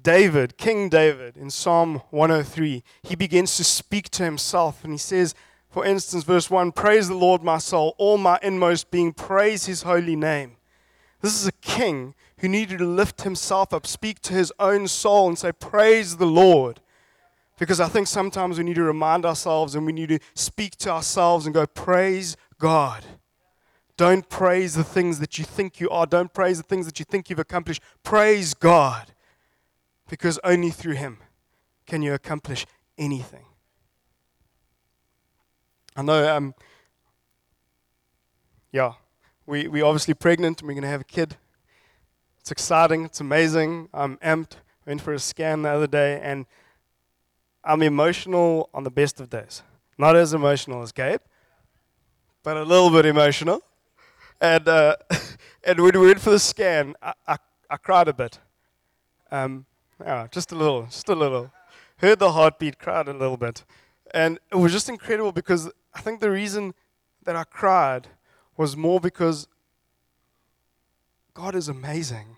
David, 0.01 0.57
King 0.57 0.89
David, 0.89 1.37
in 1.37 1.49
Psalm 1.49 2.01
103, 2.09 2.83
he 3.03 3.15
begins 3.15 3.55
to 3.57 3.63
speak 3.63 4.09
to 4.11 4.23
himself, 4.23 4.83
and 4.83 4.93
he 4.93 4.97
says, 4.97 5.33
for 5.69 5.85
instance, 5.85 6.23
verse 6.23 6.49
1 6.49 6.71
Praise 6.71 7.07
the 7.07 7.15
Lord, 7.15 7.43
my 7.43 7.57
soul, 7.57 7.95
all 7.97 8.17
my 8.17 8.39
inmost 8.41 8.89
being, 8.89 9.13
praise 9.13 9.65
his 9.65 9.83
holy 9.83 10.15
name. 10.15 10.57
This 11.21 11.39
is 11.39 11.47
a 11.47 11.51
king 11.51 12.15
who 12.39 12.47
needed 12.47 12.79
to 12.79 12.85
lift 12.85 13.23
himself 13.23 13.73
up, 13.73 13.87
speak 13.87 14.21
to 14.21 14.33
his 14.33 14.53
own 14.59 14.87
soul, 14.87 15.27
and 15.27 15.37
say, 15.37 15.51
Praise 15.51 16.17
the 16.17 16.25
Lord. 16.25 16.79
Because 17.59 17.79
I 17.79 17.87
think 17.87 18.07
sometimes 18.07 18.57
we 18.57 18.63
need 18.63 18.75
to 18.75 18.83
remind 18.83 19.25
ourselves 19.25 19.73
and 19.73 19.85
we 19.85 19.91
need 19.91 20.09
to 20.09 20.19
speak 20.35 20.75
to 20.77 20.91
ourselves 20.91 21.45
and 21.45 21.53
go, 21.53 21.65
Praise 21.65 22.37
God. 22.59 23.03
Don't 23.97 24.29
praise 24.29 24.75
the 24.75 24.83
things 24.83 25.17
that 25.19 25.39
you 25.39 25.43
think 25.43 25.79
you 25.79 25.89
are. 25.89 26.05
Don't 26.05 26.31
praise 26.31 26.57
the 26.57 26.63
things 26.63 26.85
that 26.85 26.99
you 26.99 27.05
think 27.05 27.29
you've 27.29 27.39
accomplished. 27.39 27.81
Praise 28.03 28.53
God. 28.53 29.13
Because 30.07 30.39
only 30.43 30.69
through 30.69 30.93
Him 30.93 31.17
can 31.87 32.03
you 32.03 32.13
accomplish 32.13 32.67
anything. 32.97 33.45
I 35.95 36.03
know, 36.03 36.35
um, 36.35 36.53
yeah, 38.71 38.93
We, 39.47 39.67
we're 39.67 39.85
obviously 39.85 40.13
pregnant 40.13 40.61
and 40.61 40.67
we're 40.67 40.75
going 40.75 40.83
to 40.83 40.89
have 40.89 41.01
a 41.01 41.05
kid. 41.05 41.37
It's 42.47 42.51
exciting. 42.53 43.03
It's 43.03 43.19
amazing. 43.19 43.89
I'm 43.93 44.15
amped. 44.19 44.53
Went 44.85 45.01
for 45.01 45.11
a 45.11 45.19
scan 45.19 45.63
the 45.63 45.69
other 45.69 45.85
day 45.85 46.17
and 46.23 46.45
I'm 47.61 47.81
emotional 47.81 48.69
on 48.73 48.85
the 48.85 48.89
best 48.89 49.19
of 49.19 49.29
days. 49.29 49.63
Not 49.97 50.15
as 50.15 50.33
emotional 50.33 50.81
as 50.81 50.93
Gabe, 50.93 51.19
but 52.43 52.55
a 52.55 52.63
little 52.63 52.89
bit 52.89 53.05
emotional. 53.05 53.61
And, 54.39 54.65
uh, 54.65 54.95
and 55.65 55.81
when 55.81 55.99
we 55.99 56.07
went 56.07 56.21
for 56.21 56.29
the 56.29 56.39
scan, 56.39 56.95
I, 57.01 57.13
I, 57.27 57.37
I 57.69 57.75
cried 57.75 58.07
a 58.07 58.13
bit. 58.13 58.39
Um, 59.29 59.65
yeah, 59.99 60.27
just 60.31 60.53
a 60.53 60.55
little, 60.55 60.83
just 60.83 61.09
a 61.09 61.15
little. 61.15 61.51
Heard 61.97 62.19
the 62.19 62.31
heartbeat, 62.31 62.79
cried 62.79 63.09
a 63.09 63.13
little 63.13 63.35
bit. 63.35 63.65
And 64.13 64.39
it 64.53 64.55
was 64.55 64.71
just 64.71 64.87
incredible 64.87 65.33
because 65.33 65.69
I 65.93 65.99
think 65.99 66.21
the 66.21 66.31
reason 66.31 66.75
that 67.25 67.35
I 67.35 67.43
cried 67.43 68.07
was 68.55 68.77
more 68.77 69.01
because 69.01 69.49
God 71.33 71.53
is 71.53 71.67
amazing. 71.67 72.36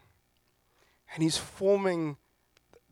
And 1.13 1.23
He's 1.23 1.37
forming 1.37 2.17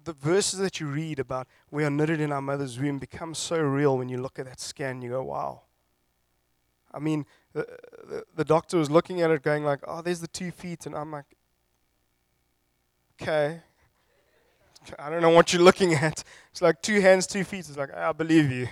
the 0.03 0.13
verses 0.13 0.60
that 0.60 0.80
you 0.80 0.88
read 0.88 1.19
about 1.19 1.47
we 1.69 1.84
are 1.84 1.89
knitted 1.89 2.21
in 2.21 2.32
our 2.32 2.41
mother's 2.41 2.80
womb 2.80 2.97
become 2.97 3.34
so 3.34 3.60
real 3.60 3.97
when 3.97 4.08
you 4.08 4.17
look 4.17 4.39
at 4.39 4.45
that 4.45 4.60
scan. 4.60 5.01
You 5.01 5.10
go, 5.10 5.23
wow. 5.23 5.62
I 6.93 6.99
mean, 6.99 7.25
the, 7.53 7.67
the, 8.08 8.23
the 8.36 8.45
doctor 8.45 8.77
was 8.77 8.89
looking 8.89 9.21
at 9.21 9.30
it 9.30 9.43
going 9.43 9.63
like, 9.63 9.80
oh, 9.86 10.01
there's 10.01 10.21
the 10.21 10.27
two 10.27 10.51
feet. 10.51 10.86
And 10.86 10.95
I'm 10.95 11.12
like, 11.12 11.25
okay. 13.21 13.62
I 14.99 15.10
don't 15.10 15.21
know 15.21 15.30
what 15.30 15.51
you're 15.51 15.62
looking 15.62 15.93
at. 15.93 16.23
It's 16.51 16.62
like 16.62 16.82
two 16.82 17.01
hands, 17.01 17.27
two 17.27 17.43
feet. 17.43 17.67
It's 17.67 17.77
like, 17.77 17.93
I 17.93 18.13
believe 18.13 18.51
you. 18.51 18.67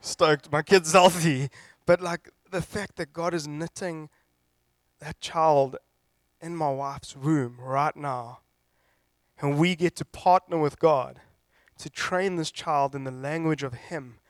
Stoked. 0.00 0.50
My 0.50 0.62
kid's 0.62 0.92
healthy. 0.94 1.48
But 1.86 2.00
like 2.00 2.30
the 2.50 2.60
fact 2.60 2.96
that 2.96 3.12
God 3.12 3.34
is 3.34 3.46
knitting 3.46 4.08
that 5.00 5.20
child 5.20 5.76
in 6.40 6.56
my 6.56 6.70
wife's 6.70 7.16
womb 7.16 7.56
right 7.60 7.96
now, 7.96 8.40
and 9.42 9.58
we 9.58 9.74
get 9.74 9.96
to 9.96 10.04
partner 10.04 10.56
with 10.56 10.78
God 10.78 11.20
to 11.78 11.90
train 11.90 12.36
this 12.36 12.52
child 12.52 12.94
in 12.94 13.02
the 13.02 13.10
language 13.10 13.64
of 13.64 13.74
Him 13.74 14.20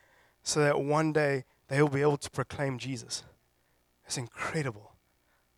so 0.42 0.60
that 0.60 0.80
one 0.80 1.12
day 1.12 1.44
they 1.68 1.80
will 1.80 1.90
be 1.90 2.00
able 2.00 2.16
to 2.16 2.30
proclaim 2.30 2.78
Jesus. 2.78 3.22
It's 4.06 4.16
incredible. 4.16 4.94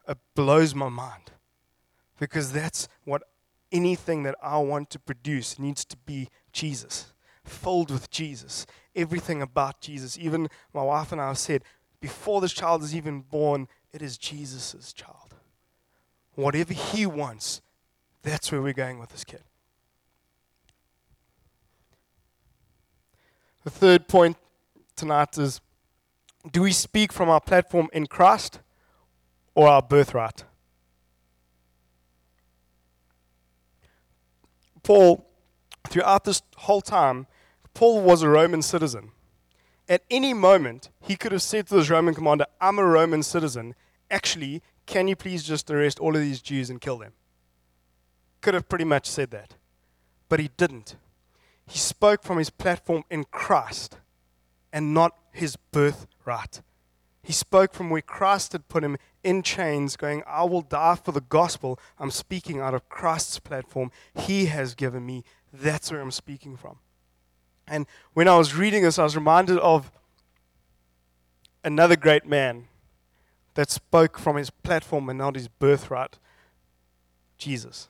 It 0.08 0.18
blows 0.34 0.74
my 0.74 0.88
mind 0.88 1.30
because 2.18 2.52
that's 2.52 2.88
what 3.04 3.22
anything 3.70 4.24
that 4.24 4.34
I 4.42 4.58
want 4.58 4.90
to 4.90 4.98
produce 4.98 5.58
needs 5.58 5.84
to 5.86 5.96
be 5.96 6.28
Jesus, 6.52 7.12
filled 7.44 7.90
with 7.90 8.10
Jesus, 8.10 8.66
everything 8.94 9.40
about 9.40 9.80
Jesus. 9.80 10.18
Even 10.18 10.48
my 10.72 10.82
wife 10.82 11.12
and 11.12 11.20
I 11.20 11.28
have 11.28 11.38
said, 11.38 11.62
before 12.00 12.40
this 12.40 12.52
child 12.52 12.82
is 12.82 12.94
even 12.94 13.20
born, 13.20 13.68
it 13.92 14.02
is 14.02 14.18
Jesus' 14.18 14.92
child. 14.92 15.34
Whatever 16.34 16.74
he 16.74 17.06
wants, 17.06 17.62
that's 18.24 18.50
where 18.50 18.60
we're 18.60 18.72
going 18.72 18.98
with 18.98 19.10
this 19.10 19.22
kid. 19.22 19.42
The 23.62 23.70
third 23.70 24.08
point 24.08 24.36
tonight 24.96 25.38
is 25.38 25.60
do 26.50 26.62
we 26.62 26.72
speak 26.72 27.12
from 27.12 27.30
our 27.30 27.40
platform 27.40 27.88
in 27.92 28.06
Christ 28.06 28.60
or 29.54 29.68
our 29.68 29.80
birthright? 29.80 30.44
Paul, 34.82 35.26
throughout 35.88 36.24
this 36.24 36.42
whole 36.56 36.82
time, 36.82 37.26
Paul 37.72 38.02
was 38.02 38.22
a 38.22 38.28
Roman 38.28 38.60
citizen. 38.60 39.12
At 39.88 40.02
any 40.10 40.34
moment, 40.34 40.90
he 41.00 41.16
could 41.16 41.32
have 41.32 41.42
said 41.42 41.66
to 41.68 41.76
this 41.76 41.90
Roman 41.90 42.14
commander, 42.14 42.46
I'm 42.60 42.78
a 42.78 42.84
Roman 42.84 43.22
citizen. 43.22 43.74
Actually, 44.10 44.62
can 44.86 45.08
you 45.08 45.16
please 45.16 45.42
just 45.42 45.70
arrest 45.70 45.98
all 45.98 46.14
of 46.14 46.20
these 46.20 46.42
Jews 46.42 46.68
and 46.68 46.80
kill 46.80 46.98
them? 46.98 47.12
Could 48.44 48.52
have 48.52 48.68
pretty 48.68 48.84
much 48.84 49.08
said 49.08 49.30
that. 49.30 49.54
But 50.28 50.38
he 50.38 50.50
didn't. 50.58 50.96
He 51.66 51.78
spoke 51.78 52.22
from 52.22 52.36
his 52.36 52.50
platform 52.50 53.04
in 53.08 53.24
Christ 53.24 53.96
and 54.70 54.92
not 54.92 55.16
his 55.32 55.56
birthright. 55.56 56.60
He 57.22 57.32
spoke 57.32 57.72
from 57.72 57.88
where 57.88 58.02
Christ 58.02 58.52
had 58.52 58.68
put 58.68 58.84
him 58.84 58.98
in 59.22 59.42
chains, 59.42 59.96
going, 59.96 60.22
I 60.26 60.44
will 60.44 60.60
die 60.60 60.96
for 61.02 61.10
the 61.10 61.22
gospel. 61.22 61.80
I'm 61.98 62.10
speaking 62.10 62.60
out 62.60 62.74
of 62.74 62.86
Christ's 62.90 63.38
platform. 63.38 63.90
He 64.14 64.44
has 64.44 64.74
given 64.74 65.06
me. 65.06 65.24
That's 65.50 65.90
where 65.90 66.02
I'm 66.02 66.10
speaking 66.10 66.58
from. 66.58 66.80
And 67.66 67.86
when 68.12 68.28
I 68.28 68.36
was 68.36 68.54
reading 68.54 68.82
this, 68.82 68.98
I 68.98 69.04
was 69.04 69.16
reminded 69.16 69.56
of 69.60 69.90
another 71.64 71.96
great 71.96 72.26
man 72.26 72.66
that 73.54 73.70
spoke 73.70 74.18
from 74.18 74.36
his 74.36 74.50
platform 74.50 75.08
and 75.08 75.16
not 75.18 75.34
his 75.34 75.48
birthright 75.48 76.18
Jesus. 77.38 77.88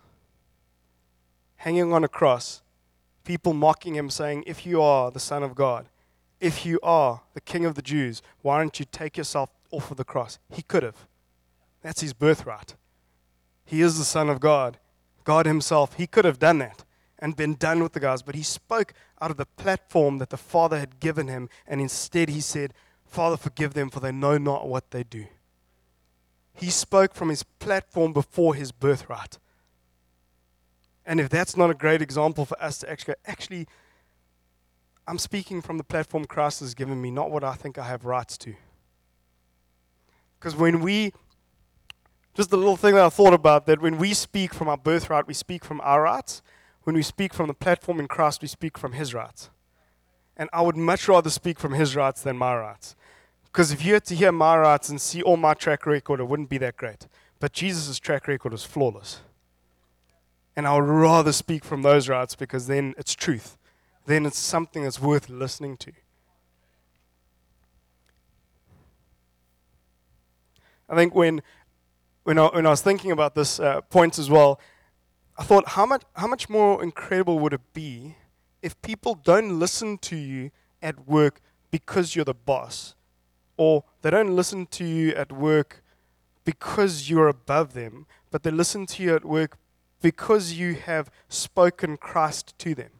Hanging 1.64 1.94
on 1.94 2.05
a 2.05 2.09
cross, 2.09 2.61
people 3.24 3.55
mocking 3.55 3.94
him, 3.94 4.11
saying, 4.11 4.44
If 4.46 4.66
you 4.66 4.83
are 4.83 5.11
the 5.11 5.18
Son 5.18 5.42
of 5.42 5.55
God, 5.55 5.88
if 6.38 6.66
you 6.66 6.79
are 6.83 7.22
the 7.33 7.40
King 7.40 7.64
of 7.64 7.74
the 7.74 7.81
Jews, 7.81 8.20
why 8.42 8.59
don't 8.59 8.79
you 8.79 8.85
take 8.85 9.16
yourself 9.16 9.48
off 9.70 9.90
of 9.90 9.96
the 9.96 10.05
cross? 10.05 10.38
He 10.50 10.61
could 10.61 10.83
have. 10.83 11.09
That's 11.81 12.03
his 12.03 12.12
birthright. 12.12 12.74
He 13.64 13.81
is 13.81 13.96
the 13.96 14.05
Son 14.05 14.29
of 14.29 14.40
God, 14.40 14.77
God 15.24 15.46
Himself. 15.46 15.94
He 15.94 16.07
could 16.07 16.27
have 16.27 16.38
done 16.38 16.59
that 16.59 16.85
and 17.18 17.35
been 17.35 17.55
done 17.55 17.83
with 17.83 17.94
the 17.94 18.00
guys, 18.00 18.20
but 18.20 18.35
he 18.35 18.42
spoke 18.42 18.92
out 19.22 19.31
of 19.31 19.38
the 19.38 19.46
platform 19.46 20.18
that 20.18 20.29
the 20.29 20.37
Father 20.37 20.79
had 20.79 21.00
given 21.00 21.29
him, 21.29 21.48
and 21.66 21.81
instead 21.81 22.29
he 22.29 22.42
said, 22.42 22.74
Father, 23.07 23.38
forgive 23.38 23.72
them, 23.72 23.88
for 23.88 24.00
they 24.00 24.12
know 24.12 24.37
not 24.37 24.68
what 24.68 24.90
they 24.90 25.03
do. 25.03 25.29
He 26.53 26.68
spoke 26.68 27.14
from 27.14 27.31
his 27.31 27.42
platform 27.42 28.12
before 28.12 28.55
his 28.55 28.70
birthright. 28.70 29.38
And 31.07 31.21
if 31.21 31.29
that's 31.29 31.57
not 31.57 31.71
a 31.71 31.75
great 31.75 32.01
example 32.01 32.45
for 32.45 32.61
us 32.62 32.79
to 32.79 32.90
actually 32.90 33.14
go, 33.14 33.21
actually, 33.27 33.69
I'm 35.07 35.19
speaking 35.19 35.61
from 35.61 35.77
the 35.77 35.85
platform 35.85 36.25
Christ 36.25 36.61
has 36.61 36.75
given 36.75 37.01
me, 37.01 37.11
not 37.11 37.31
what 37.31 37.45
I 37.45 37.55
think 37.55 37.79
I 37.79 37.85
have 37.85 38.05
rights 38.05 38.38
to. 38.38 38.55
Because 40.38 40.57
when 40.57 40.81
we, 40.81 41.12
just 42.35 42.53
a 42.53 42.57
little 42.57 42.77
thing 42.77 42.95
that 42.95 43.05
I 43.05 43.09
thought 43.11 43.35
about, 43.35 43.67
that 43.67 43.83
when 43.83 43.99
we 43.99 44.14
speak 44.14 44.55
from 44.55 44.69
our 44.69 44.79
birthright, 44.79 45.27
we 45.27 45.35
speak 45.35 45.64
from 45.64 45.81
our 45.83 46.03
rights. 46.03 46.43
When 46.85 46.97
we 46.97 47.03
speak 47.03 47.33
from 47.33 47.49
the 47.49 47.55
platform 47.55 48.01
in 48.01 48.09
Christ, 48.09 48.43
we 48.43 48.49
speak 48.49 48.79
from 48.79 48.93
his 48.93 49.14
rights. 49.14 49.51
And 50.37 50.51
I 50.53 50.62
would 50.62 50.77
much 50.77 51.07
rather 51.07 51.31
speak 51.31 51.59
from 51.59 51.73
his 51.73 51.95
rights 51.95 52.23
than 52.23 52.37
my 52.37 52.57
rights. 52.57 52.97
Because 53.45 53.73
if 53.73 53.85
you 53.85 53.95
had 53.95 54.05
to 54.07 54.14
hear 54.14 54.33
my 54.33 54.59
rights 54.59 54.88
and 54.88 55.01
see 55.01 55.23
all 55.23 55.37
my 55.37 55.55
track 55.55 55.87
record, 55.87 56.21
it 56.21 56.25
wouldn't 56.25 56.49
be 56.49 56.59
that 56.59 56.77
great. 56.77 57.07
But 57.40 57.53
Jesus' 57.53 57.99
track 57.99 58.27
record 58.27 58.53
is 58.53 58.64
flawless. 58.64 59.21
And 60.57 60.67
I 60.67 60.75
would 60.75 60.85
rather 60.85 61.33
speak 61.33 61.64
from 61.64 61.83
those 61.83 62.09
rights 62.09 62.35
because 62.35 62.67
then 62.67 62.95
it's 62.97 63.14
truth 63.14 63.57
then 64.07 64.27
it's 64.27 64.38
something 64.38 64.83
that's 64.83 65.01
worth 65.01 65.29
listening 65.29 65.77
to. 65.79 65.93
I 70.88 70.95
think 70.95 71.14
when, 71.14 71.43
when, 72.25 72.38
I, 72.38 72.47
when 72.49 72.67
I 72.67 72.71
was 72.71 72.83
thinking 72.83 73.11
about 73.11 73.35
this 73.35 73.59
uh, 73.59 73.81
point 73.83 74.19
as 74.19 74.29
well, 74.29 74.61
I 75.38 75.43
thought, 75.43 75.71
how 75.71 75.87
much, 75.87 76.03
how 76.14 76.27
much 76.27 76.49
more 76.49 76.83
incredible 76.83 77.38
would 77.38 77.55
it 77.55 77.73
be 77.73 78.17
if 78.62 78.81
people 78.83 79.14
don't 79.14 79.59
listen 79.59 79.99
to 79.99 80.17
you 80.17 80.51
at 80.83 81.09
work 81.09 81.40
because 81.71 82.14
you're 82.14 82.25
the 82.25 82.35
boss, 82.35 82.95
or 83.57 83.85
they 84.03 84.11
don't 84.11 84.37
listen 84.37 84.67
to 84.67 84.85
you 84.85 85.11
at 85.14 85.33
work 85.33 85.83
because 86.45 87.09
you're 87.09 87.29
above 87.29 87.73
them, 87.73 88.07
but 88.31 88.43
they 88.43 88.51
listen 88.51 88.85
to 88.87 89.03
you 89.03 89.14
at 89.14 89.25
work 89.25 89.57
because 90.05 90.53
you 90.53 90.75
have 90.75 91.11
spoken 91.31 91.97
Christ 91.97 92.55
to 92.59 92.75
them 92.75 92.90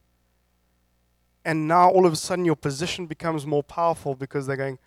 and 1.45 1.69
now 1.69 1.91
all 1.91 2.07
of 2.07 2.13
a 2.13 2.17
sudden 2.17 2.45
your 2.45 2.57
position 2.57 3.07
becomes 3.07 3.47
more 3.47 3.63
powerful 3.63 4.15
because 4.15 4.47
they're 4.47 4.57
going, 4.57 4.79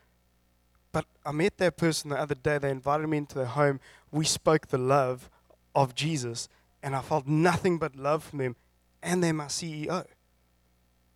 but 0.91 1.05
I 1.23 1.31
met 1.31 1.57
that 1.57 1.77
person 1.77 2.09
the 2.09 2.17
other 2.17 2.33
day. 2.33 2.57
They 2.57 2.71
invited 2.71 3.07
me 3.07 3.17
into 3.17 3.35
their 3.35 3.45
home. 3.45 3.79
We 4.11 4.25
spoke 4.25 4.67
the 4.67 4.79
love 4.79 5.29
of 5.75 5.93
Jesus, 5.93 6.49
and 6.81 6.95
I 6.95 7.01
felt 7.01 7.27
nothing 7.27 7.77
but 7.77 7.95
love 7.95 8.23
from 8.23 8.39
them, 8.39 8.55
and 9.03 9.23
they're 9.23 9.33
my 9.33 9.45
CEO. 9.45 10.05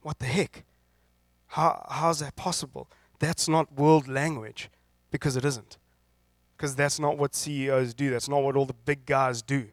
What 0.04 0.20
the 0.20 0.28
heck? 0.28 0.66
How, 1.48 1.86
how's 1.90 2.20
that 2.20 2.36
possible? 2.36 2.88
That's 3.18 3.48
not 3.48 3.74
world 3.74 4.08
language 4.08 4.70
because 5.10 5.36
it 5.36 5.46
isn't. 5.46 5.78
Because 6.56 6.76
that's 6.76 7.00
not 7.00 7.18
what 7.18 7.34
CEOs 7.34 7.96
do. 7.96 8.12
That's 8.12 8.30
not 8.30 8.44
what 8.44 8.56
all 8.56 8.66
the 8.66 8.74
big 8.74 9.08
guys 9.08 9.42
do. 9.42 9.70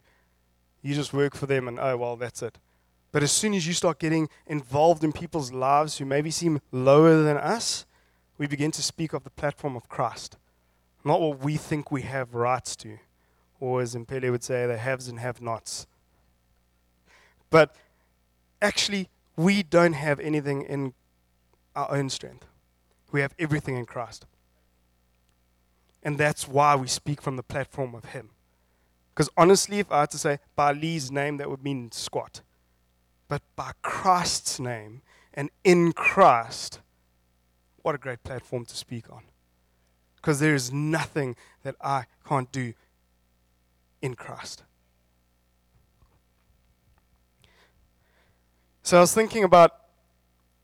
You 0.81 0.95
just 0.95 1.13
work 1.13 1.35
for 1.35 1.45
them, 1.45 1.67
and 1.67 1.79
oh, 1.79 1.97
well, 1.97 2.15
that's 2.15 2.41
it. 2.41 2.57
But 3.11 3.23
as 3.23 3.31
soon 3.31 3.53
as 3.53 3.67
you 3.67 3.73
start 3.73 3.99
getting 3.99 4.29
involved 4.45 5.03
in 5.03 5.11
people's 5.11 5.51
lives 5.51 5.97
who 5.97 6.05
maybe 6.05 6.31
seem 6.31 6.61
lower 6.71 7.21
than 7.21 7.37
us, 7.37 7.85
we 8.37 8.47
begin 8.47 8.71
to 8.71 8.81
speak 8.81 9.13
of 9.13 9.23
the 9.23 9.29
platform 9.29 9.75
of 9.75 9.89
Christ, 9.89 10.37
not 11.03 11.19
what 11.19 11.39
we 11.39 11.57
think 11.57 11.91
we 11.91 12.03
have 12.03 12.33
rights 12.33 12.75
to, 12.77 12.99
or 13.59 13.81
as 13.81 13.95
Impele 13.95 14.31
would 14.31 14.43
say, 14.43 14.65
the 14.65 14.77
haves 14.77 15.07
and 15.07 15.19
have 15.19 15.41
nots. 15.41 15.87
But 17.49 17.75
actually, 18.61 19.09
we 19.35 19.63
don't 19.63 19.93
have 19.93 20.19
anything 20.19 20.61
in 20.61 20.93
our 21.75 21.91
own 21.91 22.09
strength. 22.09 22.45
We 23.11 23.21
have 23.21 23.33
everything 23.39 23.75
in 23.75 23.85
Christ. 23.85 24.25
And 26.03 26.17
that's 26.17 26.47
why 26.47 26.75
we 26.75 26.87
speak 26.87 27.21
from 27.21 27.35
the 27.35 27.43
platform 27.43 27.95
of 27.95 28.05
Him. 28.05 28.29
Because 29.19 29.33
honestly, 29.35 29.79
if 29.79 29.91
I 29.91 29.99
had 29.99 30.11
to 30.11 30.17
say 30.17 30.39
by 30.55 30.71
Lee's 30.71 31.11
name, 31.11 31.35
that 31.37 31.49
would 31.49 31.61
mean 31.61 31.91
squat. 31.91 32.39
But 33.27 33.41
by 33.57 33.73
Christ's 33.81 34.61
name 34.61 35.01
and 35.33 35.49
in 35.65 35.91
Christ, 35.91 36.79
what 37.81 37.95
a 37.95 37.97
great 37.97 38.23
platform 38.23 38.63
to 38.63 38.77
speak 38.77 39.11
on. 39.11 39.23
Because 40.15 40.39
there 40.39 40.55
is 40.55 40.71
nothing 40.71 41.35
that 41.63 41.75
I 41.81 42.05
can't 42.25 42.49
do 42.53 42.73
in 44.01 44.15
Christ. 44.15 44.63
So 48.83 48.99
I 48.99 49.01
was 49.01 49.13
thinking 49.13 49.43
about 49.43 49.81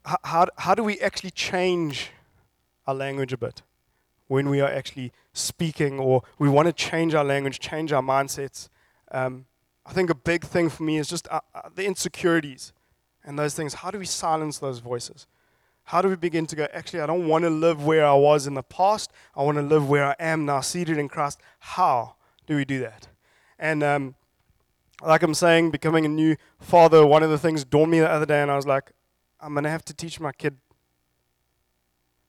how, 0.06 0.18
how, 0.24 0.48
how 0.60 0.76
do 0.76 0.84
we 0.86 0.98
actually 1.02 1.32
change 1.32 2.10
our 2.88 2.96
language 2.96 3.34
a 3.34 3.38
bit 3.38 3.64
when 4.28 4.48
we 4.48 4.62
are 4.62 4.72
actually 4.72 5.12
speaking 5.36 6.00
or 6.00 6.24
we 6.40 6.50
want 6.50 6.66
to 6.68 6.74
change 6.74 7.14
our 7.14 7.24
language, 7.24 7.60
change 7.60 7.92
our 7.92 8.02
mindsets. 8.02 8.70
Um, 9.12 9.46
I 9.86 9.94
think 9.94 10.10
a 10.10 10.16
big 10.16 10.44
thing 10.44 10.70
for 10.70 10.84
me 10.84 10.98
is 10.98 11.08
just 11.08 11.28
uh, 11.30 11.42
uh, 11.54 11.70
the 11.76 11.86
insecurities 11.86 12.74
and 13.24 13.38
those 13.38 13.54
things. 13.54 13.76
How 13.76 13.92
do 13.92 14.00
we 14.00 14.06
silence 14.06 14.58
those 14.58 14.80
voices? 14.80 15.28
How 15.84 16.02
do 16.02 16.10
we 16.10 16.16
begin 16.16 16.48
to 16.48 16.56
go, 16.56 16.68
actually, 16.74 17.02
I 17.02 17.06
don't 17.06 17.28
want 17.28 17.44
to 17.44 17.50
live 17.50 17.86
where 17.86 18.06
I 18.06 18.16
was 18.16 18.48
in 18.48 18.56
the 18.56 18.64
past. 18.64 19.12
I 19.36 19.44
want 19.44 19.58
to 19.58 19.62
live 19.62 19.88
where 19.88 20.08
I 20.08 20.16
am 20.20 20.46
now, 20.46 20.62
seated 20.62 20.98
in 20.98 21.08
Christ. 21.08 21.40
How 21.60 22.16
do 22.48 22.56
we 22.56 22.66
do 22.66 22.80
that? 22.80 23.08
And 23.60 23.84
um, 23.84 24.16
like 25.04 25.22
I'm 25.22 25.36
saying, 25.36 25.70
becoming 25.70 26.06
a 26.06 26.10
new 26.10 26.38
father, 26.60 27.06
one 27.06 27.22
of 27.22 27.30
the 27.30 27.38
things 27.38 27.64
dawned 27.64 27.92
me 27.92 28.00
the 28.00 28.10
other 28.10 28.26
day, 28.26 28.42
and 28.42 28.50
I 28.50 28.56
was 28.56 28.66
like, 28.66 28.92
I'm 29.40 29.54
going 29.54 29.66
to 29.66 29.70
have 29.70 29.86
to 29.86 29.94
teach 29.94 30.20
my 30.20 30.32
kid 30.32 30.58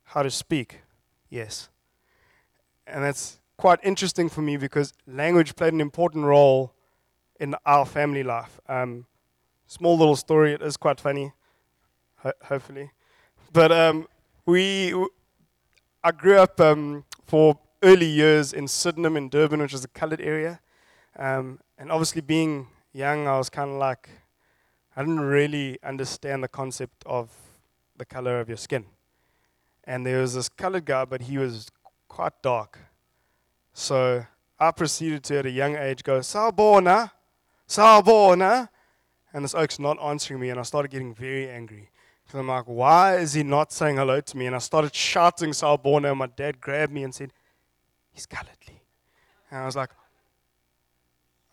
how 0.04 0.22
to 0.22 0.30
speak. 0.30 0.80
Yes. 1.30 1.70
And 2.86 3.04
that's 3.04 3.38
quite 3.56 3.80
interesting 3.82 4.28
for 4.28 4.42
me 4.42 4.56
because 4.56 4.92
language 5.06 5.56
played 5.56 5.72
an 5.72 5.80
important 5.80 6.24
role 6.24 6.72
in 7.40 7.54
our 7.64 7.84
family 7.84 8.22
life. 8.22 8.60
Um, 8.68 9.06
small 9.66 9.98
little 9.98 10.16
story, 10.16 10.52
it 10.52 10.62
is 10.62 10.76
quite 10.76 11.00
funny, 11.00 11.32
ho- 12.18 12.32
hopefully. 12.44 12.92
But 13.52 13.72
um, 13.72 14.06
we, 14.44 14.94
I 16.04 16.12
grew 16.12 16.38
up 16.38 16.60
um, 16.60 17.04
for 17.26 17.58
early 17.82 18.06
years 18.06 18.52
in 18.52 18.68
Sydenham 18.68 19.16
in 19.16 19.28
Durban, 19.28 19.60
which 19.60 19.74
is 19.74 19.84
a 19.84 19.88
coloured 19.88 20.20
area. 20.20 20.60
Um, 21.18 21.60
and 21.78 21.90
obviously, 21.90 22.20
being 22.20 22.68
young, 22.92 23.26
I 23.26 23.38
was 23.38 23.50
kind 23.50 23.70
of 23.70 23.76
like, 23.76 24.08
I 24.96 25.02
didn't 25.02 25.20
really 25.20 25.78
understand 25.82 26.42
the 26.42 26.48
concept 26.48 27.02
of 27.04 27.30
the 27.96 28.04
color 28.04 28.40
of 28.40 28.48
your 28.48 28.56
skin. 28.56 28.86
And 29.84 30.04
there 30.06 30.20
was 30.20 30.34
this 30.34 30.48
colored 30.48 30.84
guy, 30.84 31.04
but 31.04 31.22
he 31.22 31.38
was 31.38 31.68
quite 32.08 32.32
dark. 32.42 32.78
So 33.72 34.24
I 34.58 34.70
proceeded 34.70 35.22
to, 35.24 35.38
at 35.38 35.46
a 35.46 35.50
young 35.50 35.76
age, 35.76 36.02
go, 36.02 36.20
Sawubona, 36.20 37.10
Sawubona. 37.68 38.68
And 39.32 39.44
this 39.44 39.54
oak's 39.54 39.78
not 39.78 40.02
answering 40.02 40.40
me, 40.40 40.50
and 40.50 40.58
I 40.58 40.62
started 40.62 40.90
getting 40.90 41.14
very 41.14 41.50
angry. 41.50 41.90
Because 42.24 42.40
I'm 42.40 42.48
like, 42.48 42.64
why 42.64 43.16
is 43.16 43.34
he 43.34 43.42
not 43.42 43.70
saying 43.70 43.96
hello 43.96 44.20
to 44.20 44.36
me? 44.36 44.46
And 44.46 44.56
I 44.56 44.58
started 44.58 44.94
shouting 44.94 45.50
Sawubona, 45.50 46.10
and 46.10 46.18
my 46.18 46.26
dad 46.26 46.60
grabbed 46.60 46.92
me 46.92 47.02
and 47.04 47.14
said, 47.14 47.32
he's 48.12 48.26
coloredly. 48.26 48.82
And 49.50 49.60
I 49.60 49.66
was 49.66 49.76
like, 49.76 49.90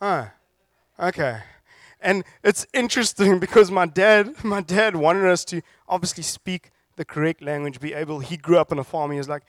oh, 0.02 0.30
okay. 1.00 1.40
And 2.00 2.24
it's 2.44 2.66
interesting 2.74 3.40
because 3.40 3.70
my 3.70 3.86
dad, 3.86 4.34
my 4.44 4.62
dad 4.62 4.96
wanted 4.96 5.26
us 5.26 5.46
to 5.46 5.62
obviously 5.88 6.24
speak 6.24 6.72
the 6.96 7.06
correct 7.06 7.42
language, 7.42 7.80
be 7.80 7.94
able, 7.94 8.20
he 8.20 8.38
grew 8.38 8.58
up 8.58 8.72
on 8.72 8.80
a 8.80 8.84
farm, 8.84 9.12
he 9.12 9.18
was 9.18 9.30
like, 9.30 9.44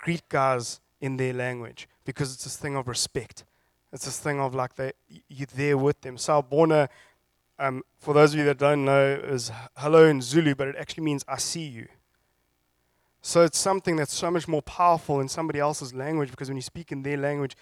greet 0.00 0.28
guys 0.28 0.80
in 1.00 1.16
their 1.16 1.32
language 1.32 1.88
because 2.04 2.32
it's 2.34 2.44
this 2.44 2.56
thing 2.56 2.76
of 2.76 2.88
respect. 2.88 3.44
It's 3.92 4.04
this 4.04 4.18
thing 4.18 4.40
of 4.40 4.54
like 4.54 4.76
they, 4.76 4.92
you're 5.28 5.46
there 5.54 5.76
with 5.76 6.00
them. 6.00 6.16
Sawubona, 6.16 6.88
um, 7.58 7.82
for 7.98 8.14
those 8.14 8.32
of 8.32 8.38
you 8.38 8.44
that 8.46 8.58
don't 8.58 8.84
know, 8.84 9.20
is 9.22 9.50
hello 9.76 10.06
in 10.06 10.22
Zulu, 10.22 10.54
but 10.54 10.68
it 10.68 10.76
actually 10.76 11.04
means 11.04 11.24
I 11.28 11.36
see 11.36 11.64
you. 11.64 11.88
So 13.22 13.42
it's 13.42 13.58
something 13.58 13.96
that's 13.96 14.14
so 14.14 14.30
much 14.30 14.48
more 14.48 14.62
powerful 14.62 15.20
in 15.20 15.28
somebody 15.28 15.58
else's 15.58 15.92
language 15.92 16.30
because 16.30 16.48
when 16.48 16.56
you 16.56 16.62
speak 16.62 16.90
in 16.90 17.02
their 17.02 17.18
language, 17.18 17.56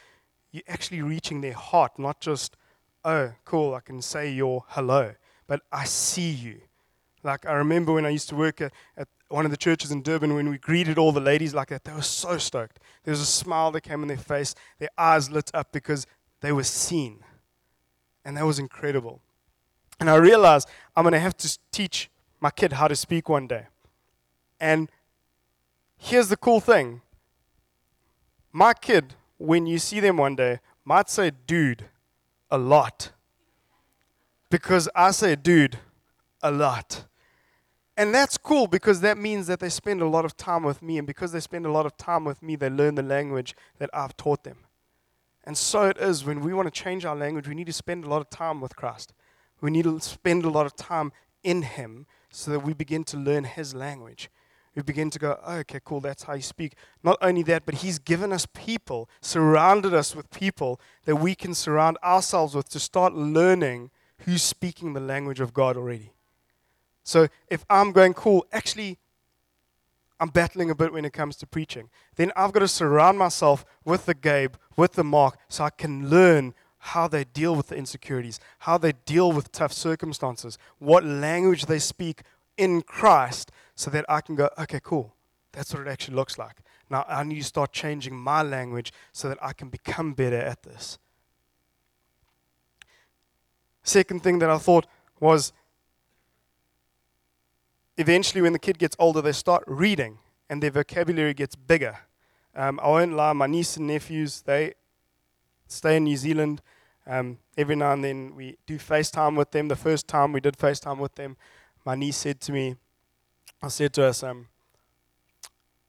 you're 0.52 0.62
actually 0.68 1.02
reaching 1.02 1.40
their 1.40 1.54
heart, 1.54 1.98
not 1.98 2.20
just, 2.20 2.56
oh, 3.04 3.32
cool, 3.44 3.74
I 3.74 3.80
can 3.80 4.00
say 4.00 4.30
your 4.30 4.64
hello, 4.68 5.14
but 5.46 5.62
I 5.72 5.84
see 5.84 6.30
you. 6.30 6.60
Like 7.24 7.46
I 7.46 7.54
remember 7.54 7.92
when 7.92 8.06
I 8.06 8.10
used 8.10 8.28
to 8.28 8.36
work 8.36 8.60
at, 8.60 8.72
at 8.96 9.08
one 9.28 9.44
of 9.44 9.50
the 9.50 9.56
churches 9.56 9.90
in 9.90 10.02
Durban 10.02 10.34
when 10.34 10.48
we 10.48 10.58
greeted 10.58 10.98
all 10.98 11.12
the 11.12 11.20
ladies 11.20 11.54
like 11.54 11.68
that, 11.68 11.84
they 11.84 11.92
were 11.92 12.02
so 12.02 12.38
stoked. 12.38 12.80
There 13.04 13.12
was 13.12 13.20
a 13.20 13.26
smile 13.26 13.70
that 13.72 13.82
came 13.82 14.02
on 14.02 14.08
their 14.08 14.16
face, 14.16 14.54
their 14.78 14.88
eyes 14.96 15.30
lit 15.30 15.50
up 15.52 15.72
because 15.72 16.06
they 16.40 16.52
were 16.52 16.64
seen. 16.64 17.20
And 18.24 18.36
that 18.36 18.46
was 18.46 18.58
incredible. 18.58 19.20
And 20.00 20.08
I 20.08 20.16
realized 20.16 20.68
I'm 20.96 21.04
going 21.04 21.12
to 21.12 21.20
have 21.20 21.36
to 21.38 21.58
teach 21.72 22.10
my 22.40 22.50
kid 22.50 22.74
how 22.74 22.88
to 22.88 22.96
speak 22.96 23.28
one 23.28 23.46
day. 23.46 23.66
And 24.60 24.90
here's 25.96 26.28
the 26.28 26.36
cool 26.36 26.60
thing 26.60 27.02
my 28.52 28.72
kid, 28.72 29.14
when 29.36 29.66
you 29.66 29.78
see 29.78 30.00
them 30.00 30.16
one 30.16 30.34
day, 30.34 30.60
might 30.84 31.10
say 31.10 31.30
dude 31.46 31.84
a 32.50 32.58
lot. 32.58 33.12
Because 34.50 34.88
I 34.94 35.10
say 35.10 35.36
dude 35.36 35.78
a 36.42 36.50
lot. 36.50 37.04
And 37.98 38.14
that's 38.14 38.38
cool 38.38 38.68
because 38.68 39.00
that 39.00 39.18
means 39.18 39.48
that 39.48 39.58
they 39.58 39.68
spend 39.68 40.00
a 40.00 40.06
lot 40.06 40.24
of 40.24 40.36
time 40.36 40.62
with 40.62 40.80
me. 40.82 40.98
And 40.98 41.06
because 41.06 41.32
they 41.32 41.40
spend 41.40 41.66
a 41.66 41.72
lot 41.72 41.84
of 41.84 41.96
time 41.96 42.24
with 42.24 42.40
me, 42.40 42.54
they 42.54 42.70
learn 42.70 42.94
the 42.94 43.02
language 43.02 43.56
that 43.78 43.90
I've 43.92 44.16
taught 44.16 44.44
them. 44.44 44.58
And 45.42 45.58
so 45.58 45.82
it 45.82 45.96
is 45.98 46.24
when 46.24 46.40
we 46.40 46.54
want 46.54 46.72
to 46.72 46.82
change 46.82 47.04
our 47.04 47.16
language, 47.16 47.48
we 47.48 47.56
need 47.56 47.66
to 47.66 47.72
spend 47.72 48.04
a 48.04 48.08
lot 48.08 48.20
of 48.20 48.30
time 48.30 48.60
with 48.60 48.76
Christ. 48.76 49.14
We 49.60 49.72
need 49.72 49.82
to 49.82 49.98
spend 49.98 50.44
a 50.44 50.48
lot 50.48 50.64
of 50.64 50.76
time 50.76 51.10
in 51.42 51.62
Him 51.62 52.06
so 52.30 52.52
that 52.52 52.60
we 52.60 52.72
begin 52.72 53.02
to 53.02 53.16
learn 53.16 53.42
His 53.42 53.74
language. 53.74 54.30
We 54.76 54.82
begin 54.82 55.10
to 55.10 55.18
go, 55.18 55.40
oh, 55.44 55.56
okay, 55.56 55.80
cool, 55.84 56.00
that's 56.00 56.22
how 56.22 56.34
you 56.34 56.42
speak. 56.42 56.74
Not 57.02 57.18
only 57.20 57.42
that, 57.44 57.66
but 57.66 57.76
He's 57.76 57.98
given 57.98 58.32
us 58.32 58.46
people, 58.54 59.10
surrounded 59.20 59.92
us 59.92 60.14
with 60.14 60.30
people 60.30 60.80
that 61.04 61.16
we 61.16 61.34
can 61.34 61.52
surround 61.52 61.98
ourselves 62.04 62.54
with 62.54 62.68
to 62.68 62.78
start 62.78 63.12
learning 63.14 63.90
who's 64.20 64.44
speaking 64.44 64.92
the 64.92 65.00
language 65.00 65.40
of 65.40 65.52
God 65.52 65.76
already. 65.76 66.12
So 67.08 67.28
if 67.48 67.64
I'm 67.70 67.92
going, 67.92 68.12
cool, 68.12 68.46
actually, 68.52 68.98
I'm 70.20 70.28
battling 70.28 70.68
a 70.68 70.74
bit 70.74 70.92
when 70.92 71.06
it 71.06 71.14
comes 71.14 71.36
to 71.36 71.46
preaching. 71.46 71.88
Then 72.16 72.32
I've 72.36 72.52
got 72.52 72.60
to 72.60 72.68
surround 72.68 73.18
myself 73.18 73.64
with 73.82 74.04
the 74.04 74.12
Gabe, 74.12 74.56
with 74.76 74.92
the 74.92 75.04
Mark, 75.04 75.38
so 75.48 75.64
I 75.64 75.70
can 75.70 76.10
learn 76.10 76.52
how 76.76 77.08
they 77.08 77.24
deal 77.24 77.54
with 77.56 77.68
the 77.68 77.76
insecurities, 77.76 78.40
how 78.58 78.76
they 78.76 78.92
deal 79.06 79.32
with 79.32 79.52
tough 79.52 79.72
circumstances, 79.72 80.58
what 80.80 81.02
language 81.02 81.64
they 81.64 81.78
speak 81.78 82.24
in 82.58 82.82
Christ, 82.82 83.52
so 83.74 83.90
that 83.90 84.04
I 84.06 84.20
can 84.20 84.34
go, 84.34 84.50
okay, 84.58 84.80
cool. 84.82 85.14
That's 85.52 85.72
what 85.72 85.86
it 85.86 85.88
actually 85.88 86.16
looks 86.16 86.36
like. 86.36 86.58
Now 86.90 87.06
I 87.08 87.22
need 87.22 87.38
to 87.38 87.44
start 87.44 87.72
changing 87.72 88.14
my 88.14 88.42
language 88.42 88.92
so 89.14 89.30
that 89.30 89.38
I 89.40 89.54
can 89.54 89.70
become 89.70 90.12
better 90.12 90.36
at 90.36 90.62
this. 90.62 90.98
Second 93.82 94.22
thing 94.22 94.40
that 94.40 94.50
I 94.50 94.58
thought 94.58 94.86
was 95.20 95.54
eventually, 97.98 98.40
when 98.40 98.54
the 98.54 98.58
kid 98.58 98.78
gets 98.78 98.96
older, 98.98 99.20
they 99.20 99.32
start 99.32 99.64
reading 99.66 100.18
and 100.48 100.62
their 100.62 100.70
vocabulary 100.70 101.34
gets 101.34 101.54
bigger. 101.54 101.98
Um, 102.54 102.80
I 102.82 102.88
won't 102.88 103.12
lie, 103.12 103.32
my 103.34 103.46
niece 103.46 103.76
and 103.76 103.86
nephews, 103.86 104.42
they 104.42 104.74
stay 105.66 105.96
in 105.96 106.04
New 106.04 106.16
Zealand. 106.16 106.62
Um, 107.06 107.38
every 107.56 107.76
now 107.76 107.92
and 107.92 108.02
then 108.02 108.34
we 108.34 108.56
do 108.66 108.78
FaceTime 108.78 109.36
with 109.36 109.50
them. 109.50 109.68
The 109.68 109.76
first 109.76 110.08
time 110.08 110.32
we 110.32 110.40
did 110.40 110.56
FaceTime 110.56 110.98
with 110.98 111.14
them, 111.16 111.36
my 111.84 111.94
niece 111.94 112.16
said 112.16 112.40
to 112.42 112.52
me, 112.52 112.76
I 113.62 113.68
said 113.68 113.92
to 113.94 114.04
us, 114.04 114.22
um, 114.22 114.48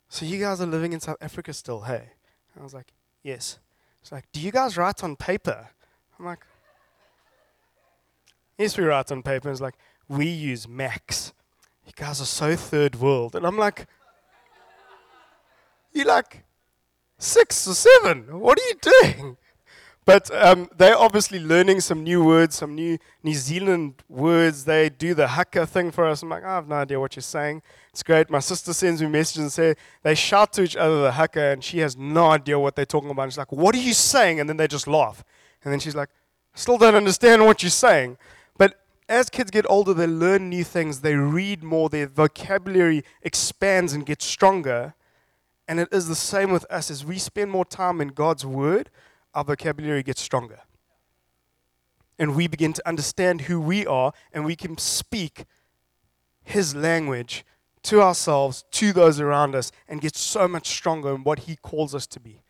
So 0.10 0.26
you 0.26 0.40
guys 0.40 0.60
are 0.62 0.66
living 0.66 0.94
in 0.94 1.00
South 1.00 1.18
Africa 1.22 1.54
still, 1.54 1.82
hey? 1.82 2.10
I 2.60 2.64
was 2.64 2.74
like, 2.74 2.92
Yes. 3.24 3.60
She's 4.02 4.12
like, 4.12 4.26
Do 4.32 4.40
you 4.42 4.52
guys 4.52 4.78
write 4.78 5.04
on 5.04 5.16
paper? 5.16 5.70
I'm 6.18 6.26
like, 6.26 6.46
Yes, 8.58 8.78
we 8.78 8.84
write 8.84 9.12
on 9.12 9.22
paper. 9.22 9.52
It's 9.52 9.62
like, 9.62 9.76
We 10.08 10.28
use 10.28 10.68
Macs 10.68 11.34
you 11.90 11.94
guys 11.96 12.22
are 12.22 12.26
so 12.26 12.56
third 12.56 12.96
world. 12.96 13.36
And 13.36 13.46
I'm 13.46 13.58
like, 13.58 13.88
you're 15.92 16.06
like 16.06 16.44
six 17.18 17.68
or 17.68 17.74
seven. 17.74 18.40
What 18.40 18.60
are 18.60 18.68
you 18.68 18.76
doing? 19.02 19.38
But 20.06 20.34
um, 20.34 20.70
they're 20.76 20.98
obviously 20.98 21.40
learning 21.40 21.82
some 21.82 22.04
new 22.04 22.24
words, 22.24 22.56
some 22.56 22.74
new 22.74 22.98
New 23.24 23.34
Zealand 23.34 24.02
words. 24.08 24.66
They 24.66 24.90
do 24.90 25.14
the 25.14 25.28
haka 25.28 25.68
thing 25.68 25.92
for 25.92 26.06
us. 26.08 26.24
I'm 26.24 26.30
like, 26.30 26.44
I 26.44 26.56
have 26.56 26.68
no 26.68 26.76
idea 26.76 27.00
what 27.00 27.16
you're 27.16 27.22
saying. 27.22 27.62
It's 27.92 28.02
great. 28.02 28.30
My 28.30 28.40
sister 28.40 28.74
sends 28.74 29.02
me 29.02 29.08
messages 29.08 29.42
and 29.42 29.52
say 29.52 29.76
they 30.02 30.16
shout 30.16 30.54
to 30.54 30.64
each 30.64 30.76
other 30.76 31.02
the 31.02 31.12
haka, 31.12 31.52
and 31.54 31.64
she 31.64 31.80
has 31.80 31.96
no 31.96 32.28
idea 32.28 32.58
what 32.58 32.76
they're 32.76 32.86
talking 32.86 33.12
about. 33.12 33.30
she's 33.30 33.38
like, 33.38 33.52
What 33.52 33.76
are 33.76 33.80
you 33.80 33.94
saying? 33.94 34.40
And 34.40 34.50
then 34.50 34.58
they 34.58 34.68
just 34.68 34.88
laugh. 34.88 35.24
And 35.64 35.72
then 35.72 35.80
she's 35.80 35.96
like, 35.96 36.10
still 36.56 36.78
don't 36.78 36.96
understand 36.96 37.46
what 37.46 37.62
you're 37.62 37.70
saying 37.70 38.18
as 39.10 39.30
kids 39.30 39.50
get 39.50 39.66
older, 39.68 39.94
they 39.94 40.06
learn 40.06 40.50
new 40.50 40.64
things, 40.64 41.02
they 41.02 41.16
read 41.16 41.64
more, 41.64 41.90
their 41.90 42.08
vocabulary 42.08 43.04
expands 43.24 43.92
and 43.94 44.06
gets 44.06 44.24
stronger. 44.24 44.94
And 45.68 45.80
it 45.80 45.90
is 45.92 46.08
the 46.08 46.16
same 46.16 46.52
with 46.52 46.66
us. 46.70 46.92
As 46.92 47.04
we 47.04 47.18
spend 47.18 47.50
more 47.50 47.66
time 47.66 48.02
in 48.02 48.10
God's 48.10 48.46
word, 48.46 48.92
our 49.34 49.44
vocabulary 49.44 50.04
gets 50.04 50.22
stronger. 50.22 50.60
And 52.20 52.36
we 52.36 52.48
begin 52.48 52.74
to 52.74 52.88
understand 52.88 53.42
who 53.42 53.60
we 53.60 53.86
are, 53.88 54.14
and 54.32 54.46
we 54.46 54.56
can 54.56 54.78
speak 54.78 55.46
His 56.44 56.76
language 56.76 57.46
to 57.84 58.02
ourselves, 58.02 58.64
to 58.72 58.94
those 58.94 59.20
around 59.20 59.56
us, 59.56 59.72
and 59.88 60.02
get 60.02 60.16
so 60.16 60.48
much 60.48 60.68
stronger 60.68 61.16
in 61.16 61.24
what 61.24 61.40
He 61.40 61.56
calls 61.56 61.96
us 61.96 62.06
to 62.08 62.20
be. 62.20 62.44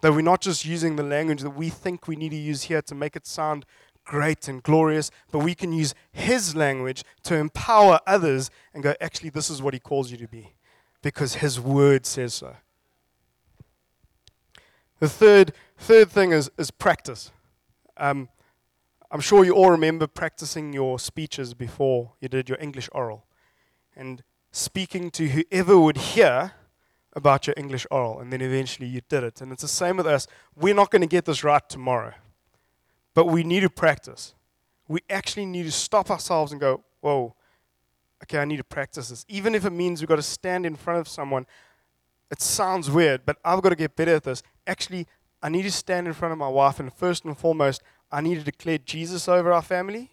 That 0.00 0.12
we're 0.12 0.22
not 0.22 0.40
just 0.40 0.64
using 0.64 0.96
the 0.96 1.02
language 1.02 1.42
that 1.42 1.50
we 1.50 1.68
think 1.68 2.08
we 2.08 2.16
need 2.16 2.30
to 2.30 2.36
use 2.36 2.64
here 2.64 2.82
to 2.82 2.94
make 2.94 3.16
it 3.16 3.26
sound 3.26 3.66
great 4.06 4.48
and 4.48 4.62
glorious, 4.62 5.10
but 5.30 5.40
we 5.40 5.54
can 5.54 5.72
use 5.72 5.94
His 6.12 6.56
language 6.56 7.04
to 7.24 7.36
empower 7.36 8.00
others 8.06 8.50
and 8.72 8.82
go, 8.82 8.94
actually, 9.00 9.30
this 9.30 9.50
is 9.50 9.60
what 9.60 9.74
He 9.74 9.80
calls 9.80 10.10
you 10.10 10.16
to 10.16 10.28
be, 10.28 10.54
because 11.02 11.34
His 11.34 11.60
word 11.60 12.06
says 12.06 12.32
so. 12.34 12.56
The 14.98 15.08
third, 15.08 15.52
third 15.76 16.10
thing 16.10 16.32
is, 16.32 16.50
is 16.56 16.70
practice. 16.70 17.30
Um, 17.98 18.30
I'm 19.10 19.20
sure 19.20 19.44
you 19.44 19.52
all 19.52 19.70
remember 19.70 20.06
practicing 20.06 20.72
your 20.72 20.98
speeches 20.98 21.54
before 21.54 22.12
you 22.20 22.28
did 22.28 22.48
your 22.48 22.58
English 22.60 22.88
oral 22.92 23.26
and 23.94 24.22
speaking 24.52 25.10
to 25.10 25.28
whoever 25.28 25.78
would 25.78 25.96
hear 25.96 26.52
about 27.14 27.46
your 27.46 27.54
English 27.56 27.86
oral, 27.90 28.20
and 28.20 28.32
then 28.32 28.42
eventually 28.42 28.86
you 28.86 29.00
did 29.08 29.24
it. 29.24 29.40
And 29.40 29.52
it's 29.52 29.62
the 29.62 29.68
same 29.68 29.96
with 29.96 30.06
us. 30.06 30.26
We're 30.54 30.74
not 30.74 30.90
going 30.90 31.00
to 31.02 31.08
get 31.08 31.24
this 31.24 31.42
right 31.42 31.66
tomorrow, 31.68 32.12
but 33.16 33.28
we 33.28 33.42
need 33.42 33.60
to 33.60 33.70
practice. 33.70 34.34
We 34.88 35.00
actually 35.08 35.46
need 35.46 35.62
to 35.62 35.72
stop 35.72 36.10
ourselves 36.10 36.52
and 36.52 36.60
go, 36.60 36.84
whoa, 37.00 37.34
okay, 38.22 38.38
I 38.38 38.44
need 38.44 38.58
to 38.58 38.64
practice 38.64 39.08
this. 39.08 39.24
Even 39.26 39.54
if 39.54 39.64
it 39.64 39.70
means 39.70 40.02
we've 40.02 40.08
got 40.08 40.16
to 40.16 40.22
stand 40.22 40.66
in 40.66 40.76
front 40.76 41.00
of 41.00 41.08
someone. 41.08 41.46
It 42.30 42.42
sounds 42.42 42.90
weird, 42.90 43.22
but 43.24 43.38
I've 43.42 43.62
got 43.62 43.70
to 43.70 43.74
get 43.74 43.96
better 43.96 44.16
at 44.16 44.24
this. 44.24 44.42
Actually, 44.66 45.06
I 45.42 45.48
need 45.48 45.62
to 45.62 45.72
stand 45.72 46.06
in 46.06 46.12
front 46.12 46.32
of 46.32 46.38
my 46.38 46.48
wife, 46.48 46.78
and 46.78 46.92
first 46.92 47.24
and 47.24 47.38
foremost, 47.38 47.82
I 48.12 48.20
need 48.20 48.34
to 48.34 48.44
declare 48.44 48.76
Jesus 48.78 49.28
over 49.28 49.50
our 49.50 49.62
family. 49.62 50.10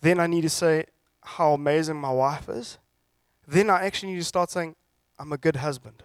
Then 0.00 0.20
I 0.20 0.28
need 0.28 0.42
to 0.42 0.50
say 0.50 0.84
how 1.24 1.54
amazing 1.54 1.96
my 1.96 2.12
wife 2.12 2.48
is. 2.48 2.78
Then 3.48 3.70
I 3.70 3.84
actually 3.86 4.12
need 4.12 4.20
to 4.20 4.24
start 4.24 4.50
saying, 4.50 4.76
I'm 5.18 5.32
a 5.32 5.38
good 5.38 5.56
husband. 5.56 6.04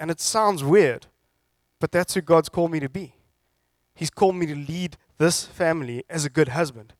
And 0.00 0.10
it 0.10 0.20
sounds 0.20 0.64
weird, 0.64 1.06
but 1.80 1.92
that's 1.92 2.14
who 2.14 2.22
God's 2.22 2.48
called 2.48 2.70
me 2.70 2.80
to 2.80 2.88
be. 2.88 3.12
He's 3.94 4.10
called 4.10 4.36
me 4.36 4.46
to 4.46 4.54
lead 4.54 4.96
this 5.18 5.44
family 5.44 6.04
as 6.08 6.24
a 6.24 6.30
good 6.30 6.48
husband, 6.48 6.94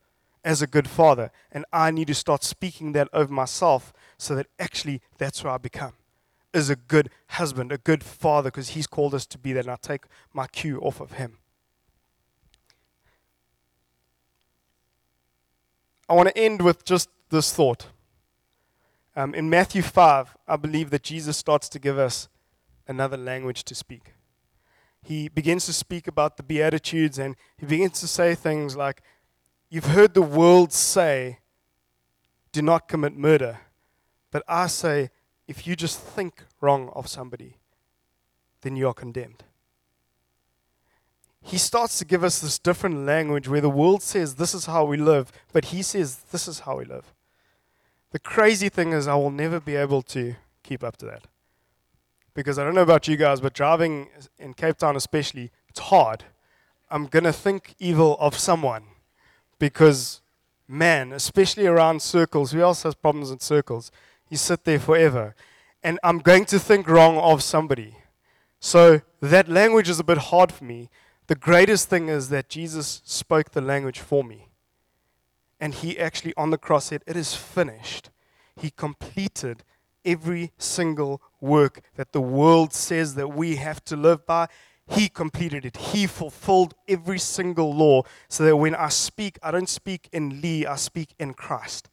as 0.44 0.60
a 0.60 0.66
good 0.66 0.88
father. 0.88 1.30
And 1.50 1.64
I 1.72 1.90
need 1.90 2.08
to 2.08 2.14
start 2.14 2.44
speaking 2.44 2.92
that 2.92 3.08
over 3.12 3.32
myself 3.32 3.92
so 4.18 4.34
that 4.34 4.48
actually 4.58 5.00
that's 5.16 5.40
who 5.40 5.48
I 5.48 5.58
become. 5.58 5.94
As 6.52 6.70
a 6.70 6.76
good 6.76 7.10
husband, 7.28 7.72
a 7.72 7.78
good 7.78 8.02
father, 8.02 8.50
because 8.50 8.70
He's 8.70 8.86
called 8.86 9.14
us 9.14 9.26
to 9.26 9.38
be 9.38 9.52
that. 9.52 9.64
And 9.64 9.70
I 9.70 9.76
take 9.80 10.04
my 10.32 10.46
cue 10.46 10.78
off 10.80 11.00
of 11.00 11.12
Him. 11.12 11.38
I 16.08 16.14
want 16.14 16.28
to 16.28 16.38
end 16.38 16.62
with 16.62 16.84
just 16.84 17.10
this 17.28 17.52
thought. 17.52 17.88
Um, 19.14 19.34
in 19.34 19.50
Matthew 19.50 19.82
5, 19.82 20.36
I 20.46 20.56
believe 20.56 20.90
that 20.90 21.02
Jesus 21.02 21.36
starts 21.36 21.68
to 21.70 21.78
give 21.78 21.98
us 21.98 22.28
another 22.86 23.16
language 23.16 23.64
to 23.64 23.74
speak. 23.74 24.14
He 25.02 25.28
begins 25.28 25.66
to 25.66 25.72
speak 25.72 26.06
about 26.06 26.36
the 26.36 26.42
Beatitudes 26.42 27.18
and 27.18 27.36
he 27.56 27.66
begins 27.66 28.00
to 28.00 28.08
say 28.08 28.34
things 28.34 28.76
like, 28.76 29.02
You've 29.70 29.86
heard 29.86 30.14
the 30.14 30.22
world 30.22 30.72
say, 30.72 31.40
do 32.52 32.62
not 32.62 32.88
commit 32.88 33.14
murder. 33.14 33.58
But 34.30 34.42
I 34.48 34.66
say, 34.66 35.10
if 35.46 35.66
you 35.66 35.76
just 35.76 36.00
think 36.00 36.44
wrong 36.62 36.90
of 36.94 37.06
somebody, 37.06 37.58
then 38.62 38.76
you 38.76 38.88
are 38.88 38.94
condemned 38.94 39.44
he 41.48 41.56
starts 41.56 41.98
to 41.98 42.04
give 42.04 42.22
us 42.22 42.40
this 42.40 42.58
different 42.58 43.06
language 43.06 43.48
where 43.48 43.60
the 43.60 43.70
world 43.70 44.02
says 44.02 44.34
this 44.34 44.54
is 44.54 44.66
how 44.66 44.84
we 44.84 44.96
live, 44.96 45.32
but 45.52 45.66
he 45.66 45.82
says 45.82 46.16
this 46.30 46.46
is 46.46 46.60
how 46.60 46.76
we 46.76 46.84
live. 46.84 47.14
The 48.10 48.18
crazy 48.18 48.68
thing 48.68 48.92
is, 48.92 49.06
I 49.06 49.14
will 49.14 49.30
never 49.30 49.60
be 49.60 49.74
able 49.74 50.02
to 50.02 50.34
keep 50.62 50.82
up 50.84 50.96
to 50.98 51.06
that. 51.06 51.26
Because 52.38 52.56
I 52.56 52.62
don't 52.62 52.76
know 52.76 52.82
about 52.82 53.08
you 53.08 53.16
guys, 53.16 53.40
but 53.40 53.52
driving 53.52 54.10
in 54.38 54.54
Cape 54.54 54.78
Town, 54.78 54.94
especially, 54.94 55.50
it's 55.68 55.80
hard. 55.80 56.22
I'm 56.88 57.06
going 57.06 57.24
to 57.24 57.32
think 57.32 57.74
evil 57.80 58.16
of 58.20 58.38
someone 58.38 58.84
because, 59.58 60.20
man, 60.68 61.12
especially 61.12 61.66
around 61.66 62.00
circles, 62.00 62.52
who 62.52 62.60
else 62.60 62.84
has 62.84 62.94
problems 62.94 63.32
in 63.32 63.40
circles? 63.40 63.90
You 64.28 64.36
sit 64.36 64.62
there 64.62 64.78
forever. 64.78 65.34
And 65.82 65.98
I'm 66.04 66.18
going 66.18 66.44
to 66.44 66.60
think 66.60 66.86
wrong 66.86 67.16
of 67.16 67.42
somebody. 67.42 67.96
So 68.60 69.00
that 69.20 69.48
language 69.48 69.88
is 69.88 69.98
a 69.98 70.04
bit 70.04 70.18
hard 70.18 70.52
for 70.52 70.62
me 70.64 70.90
the 71.28 71.34
greatest 71.34 71.90
thing 71.90 72.08
is 72.08 72.30
that 72.30 72.48
Jesus 72.48 73.02
spoke 73.04 73.50
the 73.50 73.60
language 73.60 74.00
for 74.00 74.24
me. 74.24 74.48
And 75.60 75.74
he 75.74 75.98
actually 75.98 76.32
on 76.36 76.50
the 76.50 76.58
cross 76.58 76.86
said, 76.86 77.02
It 77.06 77.16
is 77.16 77.34
finished. 77.34 78.08
He 78.56 78.70
completed 78.70 79.62
every 80.04 80.52
single 80.58 81.22
work 81.40 81.80
that 81.96 82.12
the 82.12 82.20
world 82.20 82.72
says 82.72 83.14
that 83.14 83.28
we 83.28 83.56
have 83.56 83.84
to 83.84 83.96
live 83.96 84.26
by. 84.26 84.48
He 84.86 85.08
completed 85.08 85.66
it. 85.66 85.76
He 85.76 86.06
fulfilled 86.06 86.74
every 86.86 87.18
single 87.18 87.74
law 87.74 88.02
so 88.28 88.44
that 88.44 88.56
when 88.56 88.74
I 88.74 88.88
speak, 88.88 89.38
I 89.42 89.50
don't 89.50 89.68
speak 89.68 90.08
in 90.12 90.40
Lee, 90.40 90.64
I 90.64 90.76
speak 90.76 91.14
in 91.18 91.34
Christ. 91.34 91.90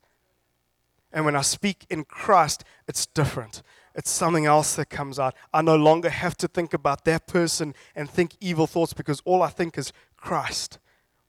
And 1.12 1.26
when 1.26 1.36
I 1.36 1.42
speak 1.42 1.86
in 1.90 2.06
Christ, 2.06 2.64
it's 2.88 3.06
different 3.06 3.62
it's 3.96 4.12
something 4.12 4.46
else 4.46 4.76
that 4.76 4.90
comes 4.90 5.18
out. 5.18 5.36
I 5.54 5.62
no 5.62 5.76
longer 5.76 6.10
have 6.10 6.36
to 6.38 6.48
think 6.48 6.74
about 6.74 7.06
that 7.06 7.28
person 7.28 7.74
and 7.96 8.10
think 8.10 8.36
evil 8.42 8.68
thoughts 8.68 8.94
because 8.94 9.22
all 9.24 9.42
I 9.42 9.50
think 9.50 9.78
is 9.78 9.94
Christ. 10.18 10.80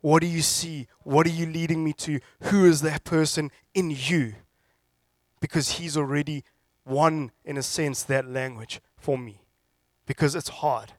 What 0.00 0.20
do 0.20 0.26
you 0.26 0.42
see? 0.42 0.88
What 1.04 1.26
are 1.26 1.30
you 1.30 1.46
leading 1.46 1.84
me 1.84 1.92
to? 1.94 2.20
Who 2.44 2.64
is 2.64 2.80
that 2.82 3.04
person 3.04 3.50
in 3.72 3.90
you? 3.90 4.34
Because 5.40 5.72
he's 5.72 5.96
already 5.96 6.44
won, 6.86 7.32
in 7.44 7.56
a 7.58 7.62
sense, 7.62 8.02
that 8.04 8.28
language 8.28 8.80
for 8.96 9.18
me. 9.18 9.40
Because 10.06 10.34
it's 10.34 10.48
hard. 10.48 10.92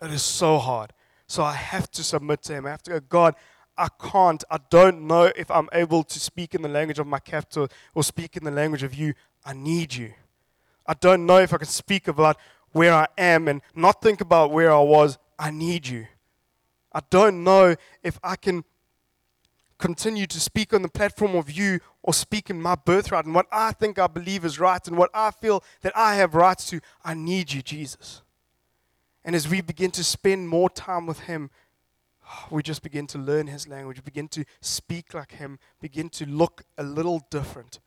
It 0.00 0.12
is 0.12 0.22
so 0.22 0.58
hard. 0.58 0.92
So 1.26 1.42
I 1.42 1.54
have 1.54 1.90
to 1.92 2.04
submit 2.04 2.42
to 2.44 2.54
him. 2.54 2.66
I 2.66 2.70
have 2.70 2.82
to 2.84 2.90
go, 2.90 3.00
God, 3.00 3.34
I 3.76 3.88
can't. 4.00 4.42
I 4.50 4.58
don't 4.70 5.06
know 5.06 5.30
if 5.36 5.50
I'm 5.50 5.68
able 5.72 6.02
to 6.04 6.20
speak 6.20 6.54
in 6.54 6.62
the 6.62 6.68
language 6.68 6.98
of 6.98 7.06
my 7.06 7.18
captor 7.18 7.66
or 7.94 8.04
speak 8.04 8.36
in 8.36 8.44
the 8.44 8.50
language 8.50 8.82
of 8.82 8.94
you. 8.94 9.14
I 9.44 9.52
need 9.52 9.94
you. 9.94 10.12
I 10.86 10.94
don't 10.94 11.26
know 11.26 11.38
if 11.38 11.52
I 11.52 11.58
can 11.58 11.66
speak 11.66 12.08
about 12.08 12.36
where 12.72 12.94
I 12.94 13.06
am 13.18 13.48
and 13.48 13.60
not 13.74 14.00
think 14.00 14.20
about 14.20 14.52
where 14.52 14.72
I 14.72 14.80
was. 14.80 15.18
I 15.38 15.50
need 15.50 15.86
you. 15.86 16.06
I 16.92 17.00
don't 17.10 17.44
know 17.44 17.74
if 18.02 18.18
I 18.22 18.36
can 18.36 18.64
continue 19.78 20.26
to 20.26 20.40
speak 20.40 20.72
on 20.72 20.82
the 20.82 20.88
platform 20.88 21.34
of 21.34 21.50
you 21.50 21.80
or 22.06 22.14
speak 22.14 22.48
in 22.48 22.62
my 22.62 22.74
birthright 22.74 23.26
and 23.26 23.34
what 23.34 23.46
I 23.52 23.72
think 23.72 23.98
I 23.98 24.06
believe 24.06 24.44
is 24.44 24.58
right 24.58 24.86
and 24.88 24.96
what 24.96 25.10
I 25.12 25.30
feel 25.30 25.62
that 25.82 25.96
I 25.96 26.14
have 26.14 26.34
rights 26.34 26.70
to. 26.70 26.80
I 27.04 27.12
need 27.12 27.52
you, 27.52 27.60
Jesus. 27.60 28.22
And 29.24 29.34
as 29.34 29.48
we 29.48 29.60
begin 29.60 29.90
to 29.90 30.04
spend 30.04 30.48
more 30.48 30.70
time 30.70 31.04
with 31.04 31.20
Him, 31.20 31.50
we 32.50 32.62
just 32.62 32.82
begin 32.82 33.06
to 33.08 33.18
learn 33.18 33.48
His 33.48 33.68
language, 33.68 34.02
begin 34.04 34.28
to 34.28 34.44
speak 34.60 35.12
like 35.12 35.32
Him, 35.32 35.58
begin 35.80 36.08
to 36.10 36.24
look 36.26 36.62
a 36.78 36.82
little 36.82 37.26
different 37.30 37.80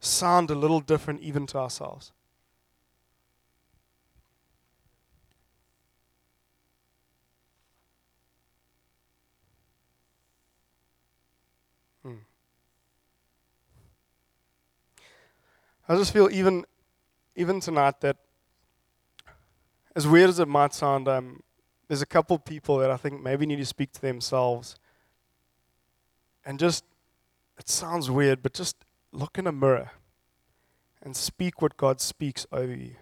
sound 0.00 0.50
a 0.50 0.54
little 0.54 0.80
different 0.80 1.20
even 1.20 1.46
to 1.46 1.58
ourselves. 1.58 2.12
I 15.88 15.96
just 15.96 16.12
feel 16.12 16.28
even 16.30 16.64
even 17.34 17.60
tonight 17.60 18.00
that 18.02 18.16
as 19.96 20.06
weird 20.06 20.28
as 20.28 20.38
it 20.38 20.48
might 20.48 20.74
sound, 20.74 21.08
um, 21.08 21.42
there's 21.88 22.02
a 22.02 22.06
couple 22.06 22.38
people 22.38 22.78
that 22.78 22.90
I 22.90 22.96
think 22.96 23.22
maybe 23.22 23.46
need 23.46 23.56
to 23.56 23.64
speak 23.64 23.92
to 23.92 24.00
themselves. 24.00 24.76
And 26.44 26.58
just, 26.58 26.84
it 27.58 27.68
sounds 27.68 28.10
weird, 28.10 28.42
but 28.42 28.52
just 28.52 28.76
look 29.12 29.38
in 29.38 29.46
a 29.46 29.52
mirror 29.52 29.90
and 31.02 31.16
speak 31.16 31.62
what 31.62 31.76
God 31.76 32.00
speaks 32.00 32.46
over 32.52 32.74
you. 32.74 32.96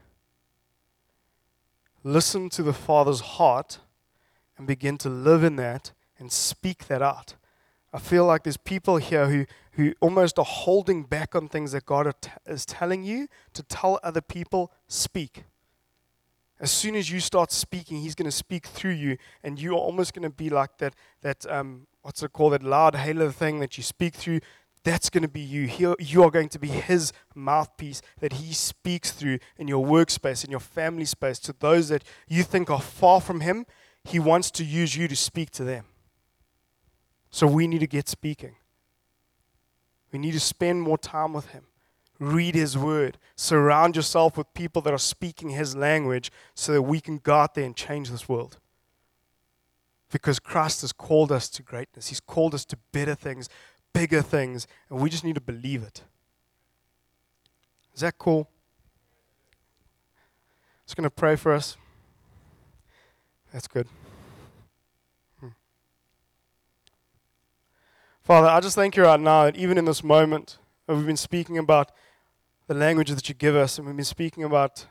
Listen 2.04 2.48
to 2.50 2.62
the 2.62 2.72
Father's 2.72 3.20
heart 3.20 3.78
and 4.56 4.66
begin 4.66 4.96
to 4.98 5.08
live 5.08 5.42
in 5.42 5.56
that 5.56 5.92
and 6.18 6.30
speak 6.30 6.86
that 6.86 7.02
out. 7.02 7.34
I 7.92 7.98
feel 7.98 8.24
like 8.26 8.44
there's 8.44 8.56
people 8.56 8.98
here 8.98 9.28
who, 9.28 9.46
who 9.76 9.94
almost 10.00 10.38
are 10.38 10.44
holding 10.44 11.04
back 11.04 11.34
on 11.34 11.48
things 11.48 11.72
that 11.72 11.86
God 11.86 12.12
is 12.46 12.66
telling 12.66 13.04
you 13.04 13.28
to 13.54 13.62
tell 13.62 14.00
other 14.02 14.20
people, 14.20 14.72
speak. 14.88 15.44
As 16.58 16.70
soon 16.70 16.96
as 16.96 17.10
you 17.10 17.20
start 17.20 17.52
speaking, 17.52 18.00
He's 18.00 18.14
going 18.14 18.30
to 18.30 18.36
speak 18.36 18.66
through 18.66 18.92
you, 18.92 19.18
and 19.42 19.60
you 19.60 19.72
are 19.72 19.78
almost 19.78 20.14
going 20.14 20.22
to 20.22 20.30
be 20.30 20.50
like 20.50 20.78
that, 20.78 20.94
that 21.20 21.44
um, 21.50 21.86
what's 22.02 22.22
it 22.22 22.32
called, 22.32 22.54
that 22.54 22.62
loudhailer 22.62 23.32
thing 23.32 23.60
that 23.60 23.76
you 23.76 23.82
speak 23.82 24.14
through 24.14 24.40
that's 24.86 25.10
going 25.10 25.22
to 25.22 25.28
be 25.28 25.40
you. 25.40 25.66
He, 25.66 25.84
you 25.98 26.22
are 26.22 26.30
going 26.30 26.48
to 26.50 26.60
be 26.60 26.68
His 26.68 27.12
mouthpiece 27.34 28.02
that 28.20 28.34
He 28.34 28.54
speaks 28.54 29.10
through 29.10 29.40
in 29.58 29.66
your 29.66 29.84
workspace, 29.84 30.44
in 30.44 30.50
your 30.52 30.60
family 30.60 31.06
space, 31.06 31.40
to 31.40 31.54
those 31.58 31.88
that 31.88 32.04
you 32.28 32.44
think 32.44 32.70
are 32.70 32.80
far 32.80 33.20
from 33.20 33.40
Him. 33.40 33.66
He 34.04 34.20
wants 34.20 34.48
to 34.52 34.64
use 34.64 34.96
you 34.96 35.08
to 35.08 35.16
speak 35.16 35.50
to 35.52 35.64
them. 35.64 35.86
So 37.30 37.48
we 37.48 37.66
need 37.66 37.80
to 37.80 37.88
get 37.88 38.08
speaking. 38.08 38.54
We 40.16 40.20
need 40.22 40.32
to 40.32 40.40
spend 40.40 40.80
more 40.80 40.96
time 40.96 41.34
with 41.34 41.50
Him. 41.50 41.64
Read 42.18 42.54
His 42.54 42.78
Word. 42.78 43.18
Surround 43.36 43.96
yourself 43.96 44.38
with 44.38 44.54
people 44.54 44.80
that 44.80 44.94
are 44.94 44.98
speaking 44.98 45.50
His 45.50 45.76
language 45.76 46.32
so 46.54 46.72
that 46.72 46.80
we 46.80 47.00
can 47.00 47.18
go 47.18 47.34
out 47.34 47.54
there 47.54 47.66
and 47.66 47.76
change 47.76 48.08
this 48.08 48.26
world. 48.26 48.56
Because 50.10 50.38
Christ 50.38 50.80
has 50.80 50.92
called 50.92 51.30
us 51.30 51.50
to 51.50 51.62
greatness, 51.62 52.08
He's 52.08 52.20
called 52.20 52.54
us 52.54 52.64
to 52.64 52.78
better 52.92 53.14
things 53.14 53.50
bigger 53.92 54.22
things, 54.22 54.66
and 54.90 55.00
we 55.00 55.08
just 55.08 55.24
need 55.24 55.34
to 55.34 55.40
believe 55.40 55.82
it. 55.82 56.02
Is 57.94 58.00
that 58.00 58.18
cool? 58.18 58.48
Just 60.86 60.96
going 60.96 61.04
to 61.04 61.10
pray 61.10 61.36
for 61.36 61.52
us. 61.52 61.76
That's 63.52 63.66
good. 63.66 63.86
Father, 68.26 68.48
I 68.48 68.58
just 68.58 68.74
thank 68.74 68.96
you 68.96 69.04
right 69.04 69.20
now 69.20 69.44
that 69.44 69.54
even 69.54 69.78
in 69.78 69.84
this 69.84 70.02
moment, 70.02 70.58
we've 70.88 71.06
been 71.06 71.16
speaking 71.16 71.58
about 71.58 71.92
the 72.66 72.74
language 72.74 73.08
that 73.10 73.28
you 73.28 73.36
give 73.36 73.54
us, 73.54 73.78
and 73.78 73.86
we've 73.86 73.94
been 73.94 74.04
speaking 74.04 74.42
about 74.42 74.84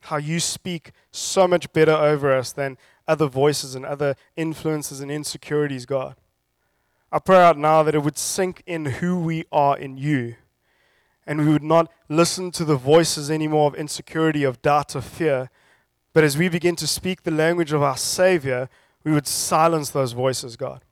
how 0.00 0.16
you 0.16 0.40
speak 0.40 0.92
so 1.10 1.46
much 1.46 1.70
better 1.74 1.92
over 1.92 2.32
us 2.32 2.52
than 2.52 2.78
other 3.06 3.26
voices 3.26 3.74
and 3.74 3.84
other 3.84 4.16
influences 4.34 5.02
and 5.02 5.10
insecurities, 5.10 5.84
God. 5.84 6.16
I 7.12 7.18
pray 7.18 7.42
out 7.42 7.58
now 7.58 7.82
that 7.82 7.94
it 7.94 8.02
would 8.02 8.16
sink 8.16 8.62
in 8.66 8.86
who 8.86 9.20
we 9.20 9.44
are 9.52 9.76
in 9.76 9.98
you. 9.98 10.36
And 11.26 11.40
we 11.44 11.52
would 11.52 11.62
not 11.62 11.92
listen 12.08 12.50
to 12.52 12.64
the 12.64 12.76
voices 12.76 13.30
anymore 13.30 13.66
of 13.66 13.74
insecurity, 13.74 14.42
of 14.42 14.62
doubt, 14.62 14.94
of 14.94 15.04
fear. 15.04 15.50
But 16.14 16.24
as 16.24 16.38
we 16.38 16.48
begin 16.48 16.76
to 16.76 16.86
speak 16.86 17.24
the 17.24 17.30
language 17.30 17.74
of 17.74 17.82
our 17.82 17.98
Savior, 17.98 18.70
we 19.04 19.12
would 19.12 19.26
silence 19.26 19.90
those 19.90 20.12
voices, 20.12 20.56
God. 20.56 20.82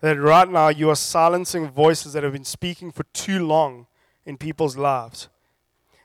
That 0.00 0.20
right 0.20 0.48
now 0.48 0.68
you 0.68 0.90
are 0.90 0.96
silencing 0.96 1.68
voices 1.70 2.12
that 2.12 2.22
have 2.22 2.32
been 2.32 2.44
speaking 2.44 2.92
for 2.92 3.04
too 3.12 3.44
long 3.44 3.86
in 4.24 4.36
people's 4.36 4.76
lives. 4.76 5.28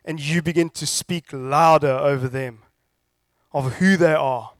And 0.04 0.20
you 0.20 0.41
begin 0.41 0.70
to 0.72 0.86
speak 0.86 1.26
louder 1.32 1.91
over 1.91 2.28
them 2.28 2.60
of 3.52 3.74
who 3.76 3.96
they 3.98 4.14
are 4.14 4.54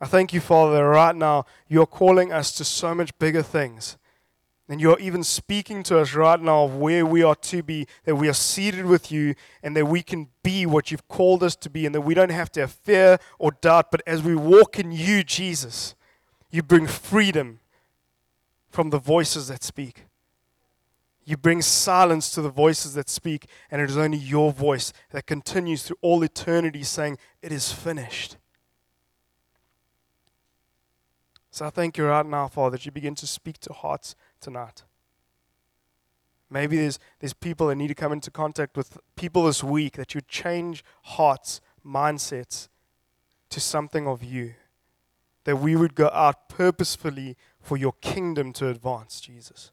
I 0.00 0.06
thank 0.06 0.32
you, 0.32 0.40
Father, 0.40 0.76
that 0.76 0.84
right 0.84 1.14
now 1.14 1.44
you're 1.66 1.86
calling 1.86 2.32
us 2.32 2.52
to 2.52 2.64
so 2.64 2.94
much 2.94 3.16
bigger 3.18 3.42
things. 3.42 3.96
And 4.68 4.80
you're 4.80 4.98
even 5.00 5.24
speaking 5.24 5.82
to 5.84 5.98
us 5.98 6.14
right 6.14 6.40
now 6.40 6.64
of 6.64 6.76
where 6.76 7.04
we 7.04 7.22
are 7.22 7.34
to 7.34 7.62
be, 7.62 7.86
that 8.04 8.14
we 8.14 8.28
are 8.28 8.34
seated 8.34 8.84
with 8.84 9.10
you, 9.10 9.34
and 9.62 9.74
that 9.74 9.86
we 9.86 10.02
can 10.02 10.28
be 10.44 10.66
what 10.66 10.90
you've 10.90 11.08
called 11.08 11.42
us 11.42 11.56
to 11.56 11.70
be, 11.70 11.84
and 11.84 11.94
that 11.94 12.02
we 12.02 12.14
don't 12.14 12.30
have 12.30 12.52
to 12.52 12.60
have 12.60 12.72
fear 12.72 13.18
or 13.38 13.50
doubt. 13.50 13.90
But 13.90 14.02
as 14.06 14.22
we 14.22 14.36
walk 14.36 14.78
in 14.78 14.92
you, 14.92 15.24
Jesus, 15.24 15.96
you 16.50 16.62
bring 16.62 16.86
freedom 16.86 17.60
from 18.70 18.90
the 18.90 18.98
voices 18.98 19.48
that 19.48 19.62
speak. 19.62 20.04
You 21.24 21.36
bring 21.36 21.60
silence 21.60 22.30
to 22.32 22.42
the 22.42 22.48
voices 22.48 22.94
that 22.94 23.10
speak, 23.10 23.46
and 23.70 23.82
it 23.82 23.90
is 23.90 23.98
only 23.98 24.16
your 24.16 24.50
voice 24.50 24.92
that 25.10 25.26
continues 25.26 25.82
through 25.82 25.98
all 26.00 26.22
eternity 26.22 26.82
saying, 26.82 27.18
It 27.42 27.52
is 27.52 27.70
finished. 27.70 28.36
So 31.50 31.66
I 31.66 31.70
thank 31.70 31.98
you 31.98 32.06
right 32.06 32.24
now, 32.24 32.46
Father, 32.48 32.76
that 32.76 32.86
you 32.86 32.92
begin 32.92 33.14
to 33.16 33.26
speak 33.26 33.58
to 33.60 33.72
hearts 33.72 34.14
tonight. 34.40 34.84
Maybe 36.50 36.78
there's, 36.78 36.98
there's 37.18 37.34
people 37.34 37.66
that 37.66 37.74
need 37.74 37.88
to 37.88 37.94
come 37.94 38.12
into 38.12 38.30
contact 38.30 38.76
with 38.76 38.96
people 39.16 39.44
this 39.44 39.62
week 39.62 39.96
that 39.96 40.14
you 40.14 40.20
change 40.22 40.82
hearts, 41.02 41.60
mindsets 41.84 42.68
to 43.50 43.60
something 43.60 44.06
of 44.06 44.22
you. 44.22 44.54
That 45.48 45.56
we 45.56 45.76
would 45.76 45.94
go 45.94 46.10
out 46.12 46.50
purposefully 46.50 47.34
for 47.58 47.78
your 47.78 47.94
kingdom 48.02 48.52
to 48.52 48.68
advance, 48.68 49.18
Jesus. 49.18 49.72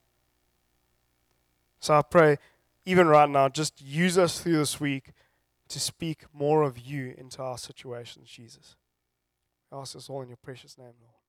So 1.82 1.96
I 1.96 2.02
pray, 2.02 2.38
even 2.86 3.08
right 3.08 3.30
now, 3.30 3.50
just 3.50 3.82
use 3.82 4.18
us 4.18 4.40
through 4.40 4.56
this 4.56 4.80
week 4.80 5.12
to 5.68 5.78
speak 5.78 6.24
more 6.32 6.64
of 6.64 6.80
you 6.80 7.14
into 7.18 7.44
our 7.44 7.58
situations, 7.58 8.30
Jesus. 8.30 8.78
I 9.70 9.76
ask 9.76 9.96
this 9.96 10.10
all 10.10 10.22
in 10.22 10.30
your 10.30 10.38
precious 10.38 10.78
name, 10.78 10.94
Lord. 11.02 11.25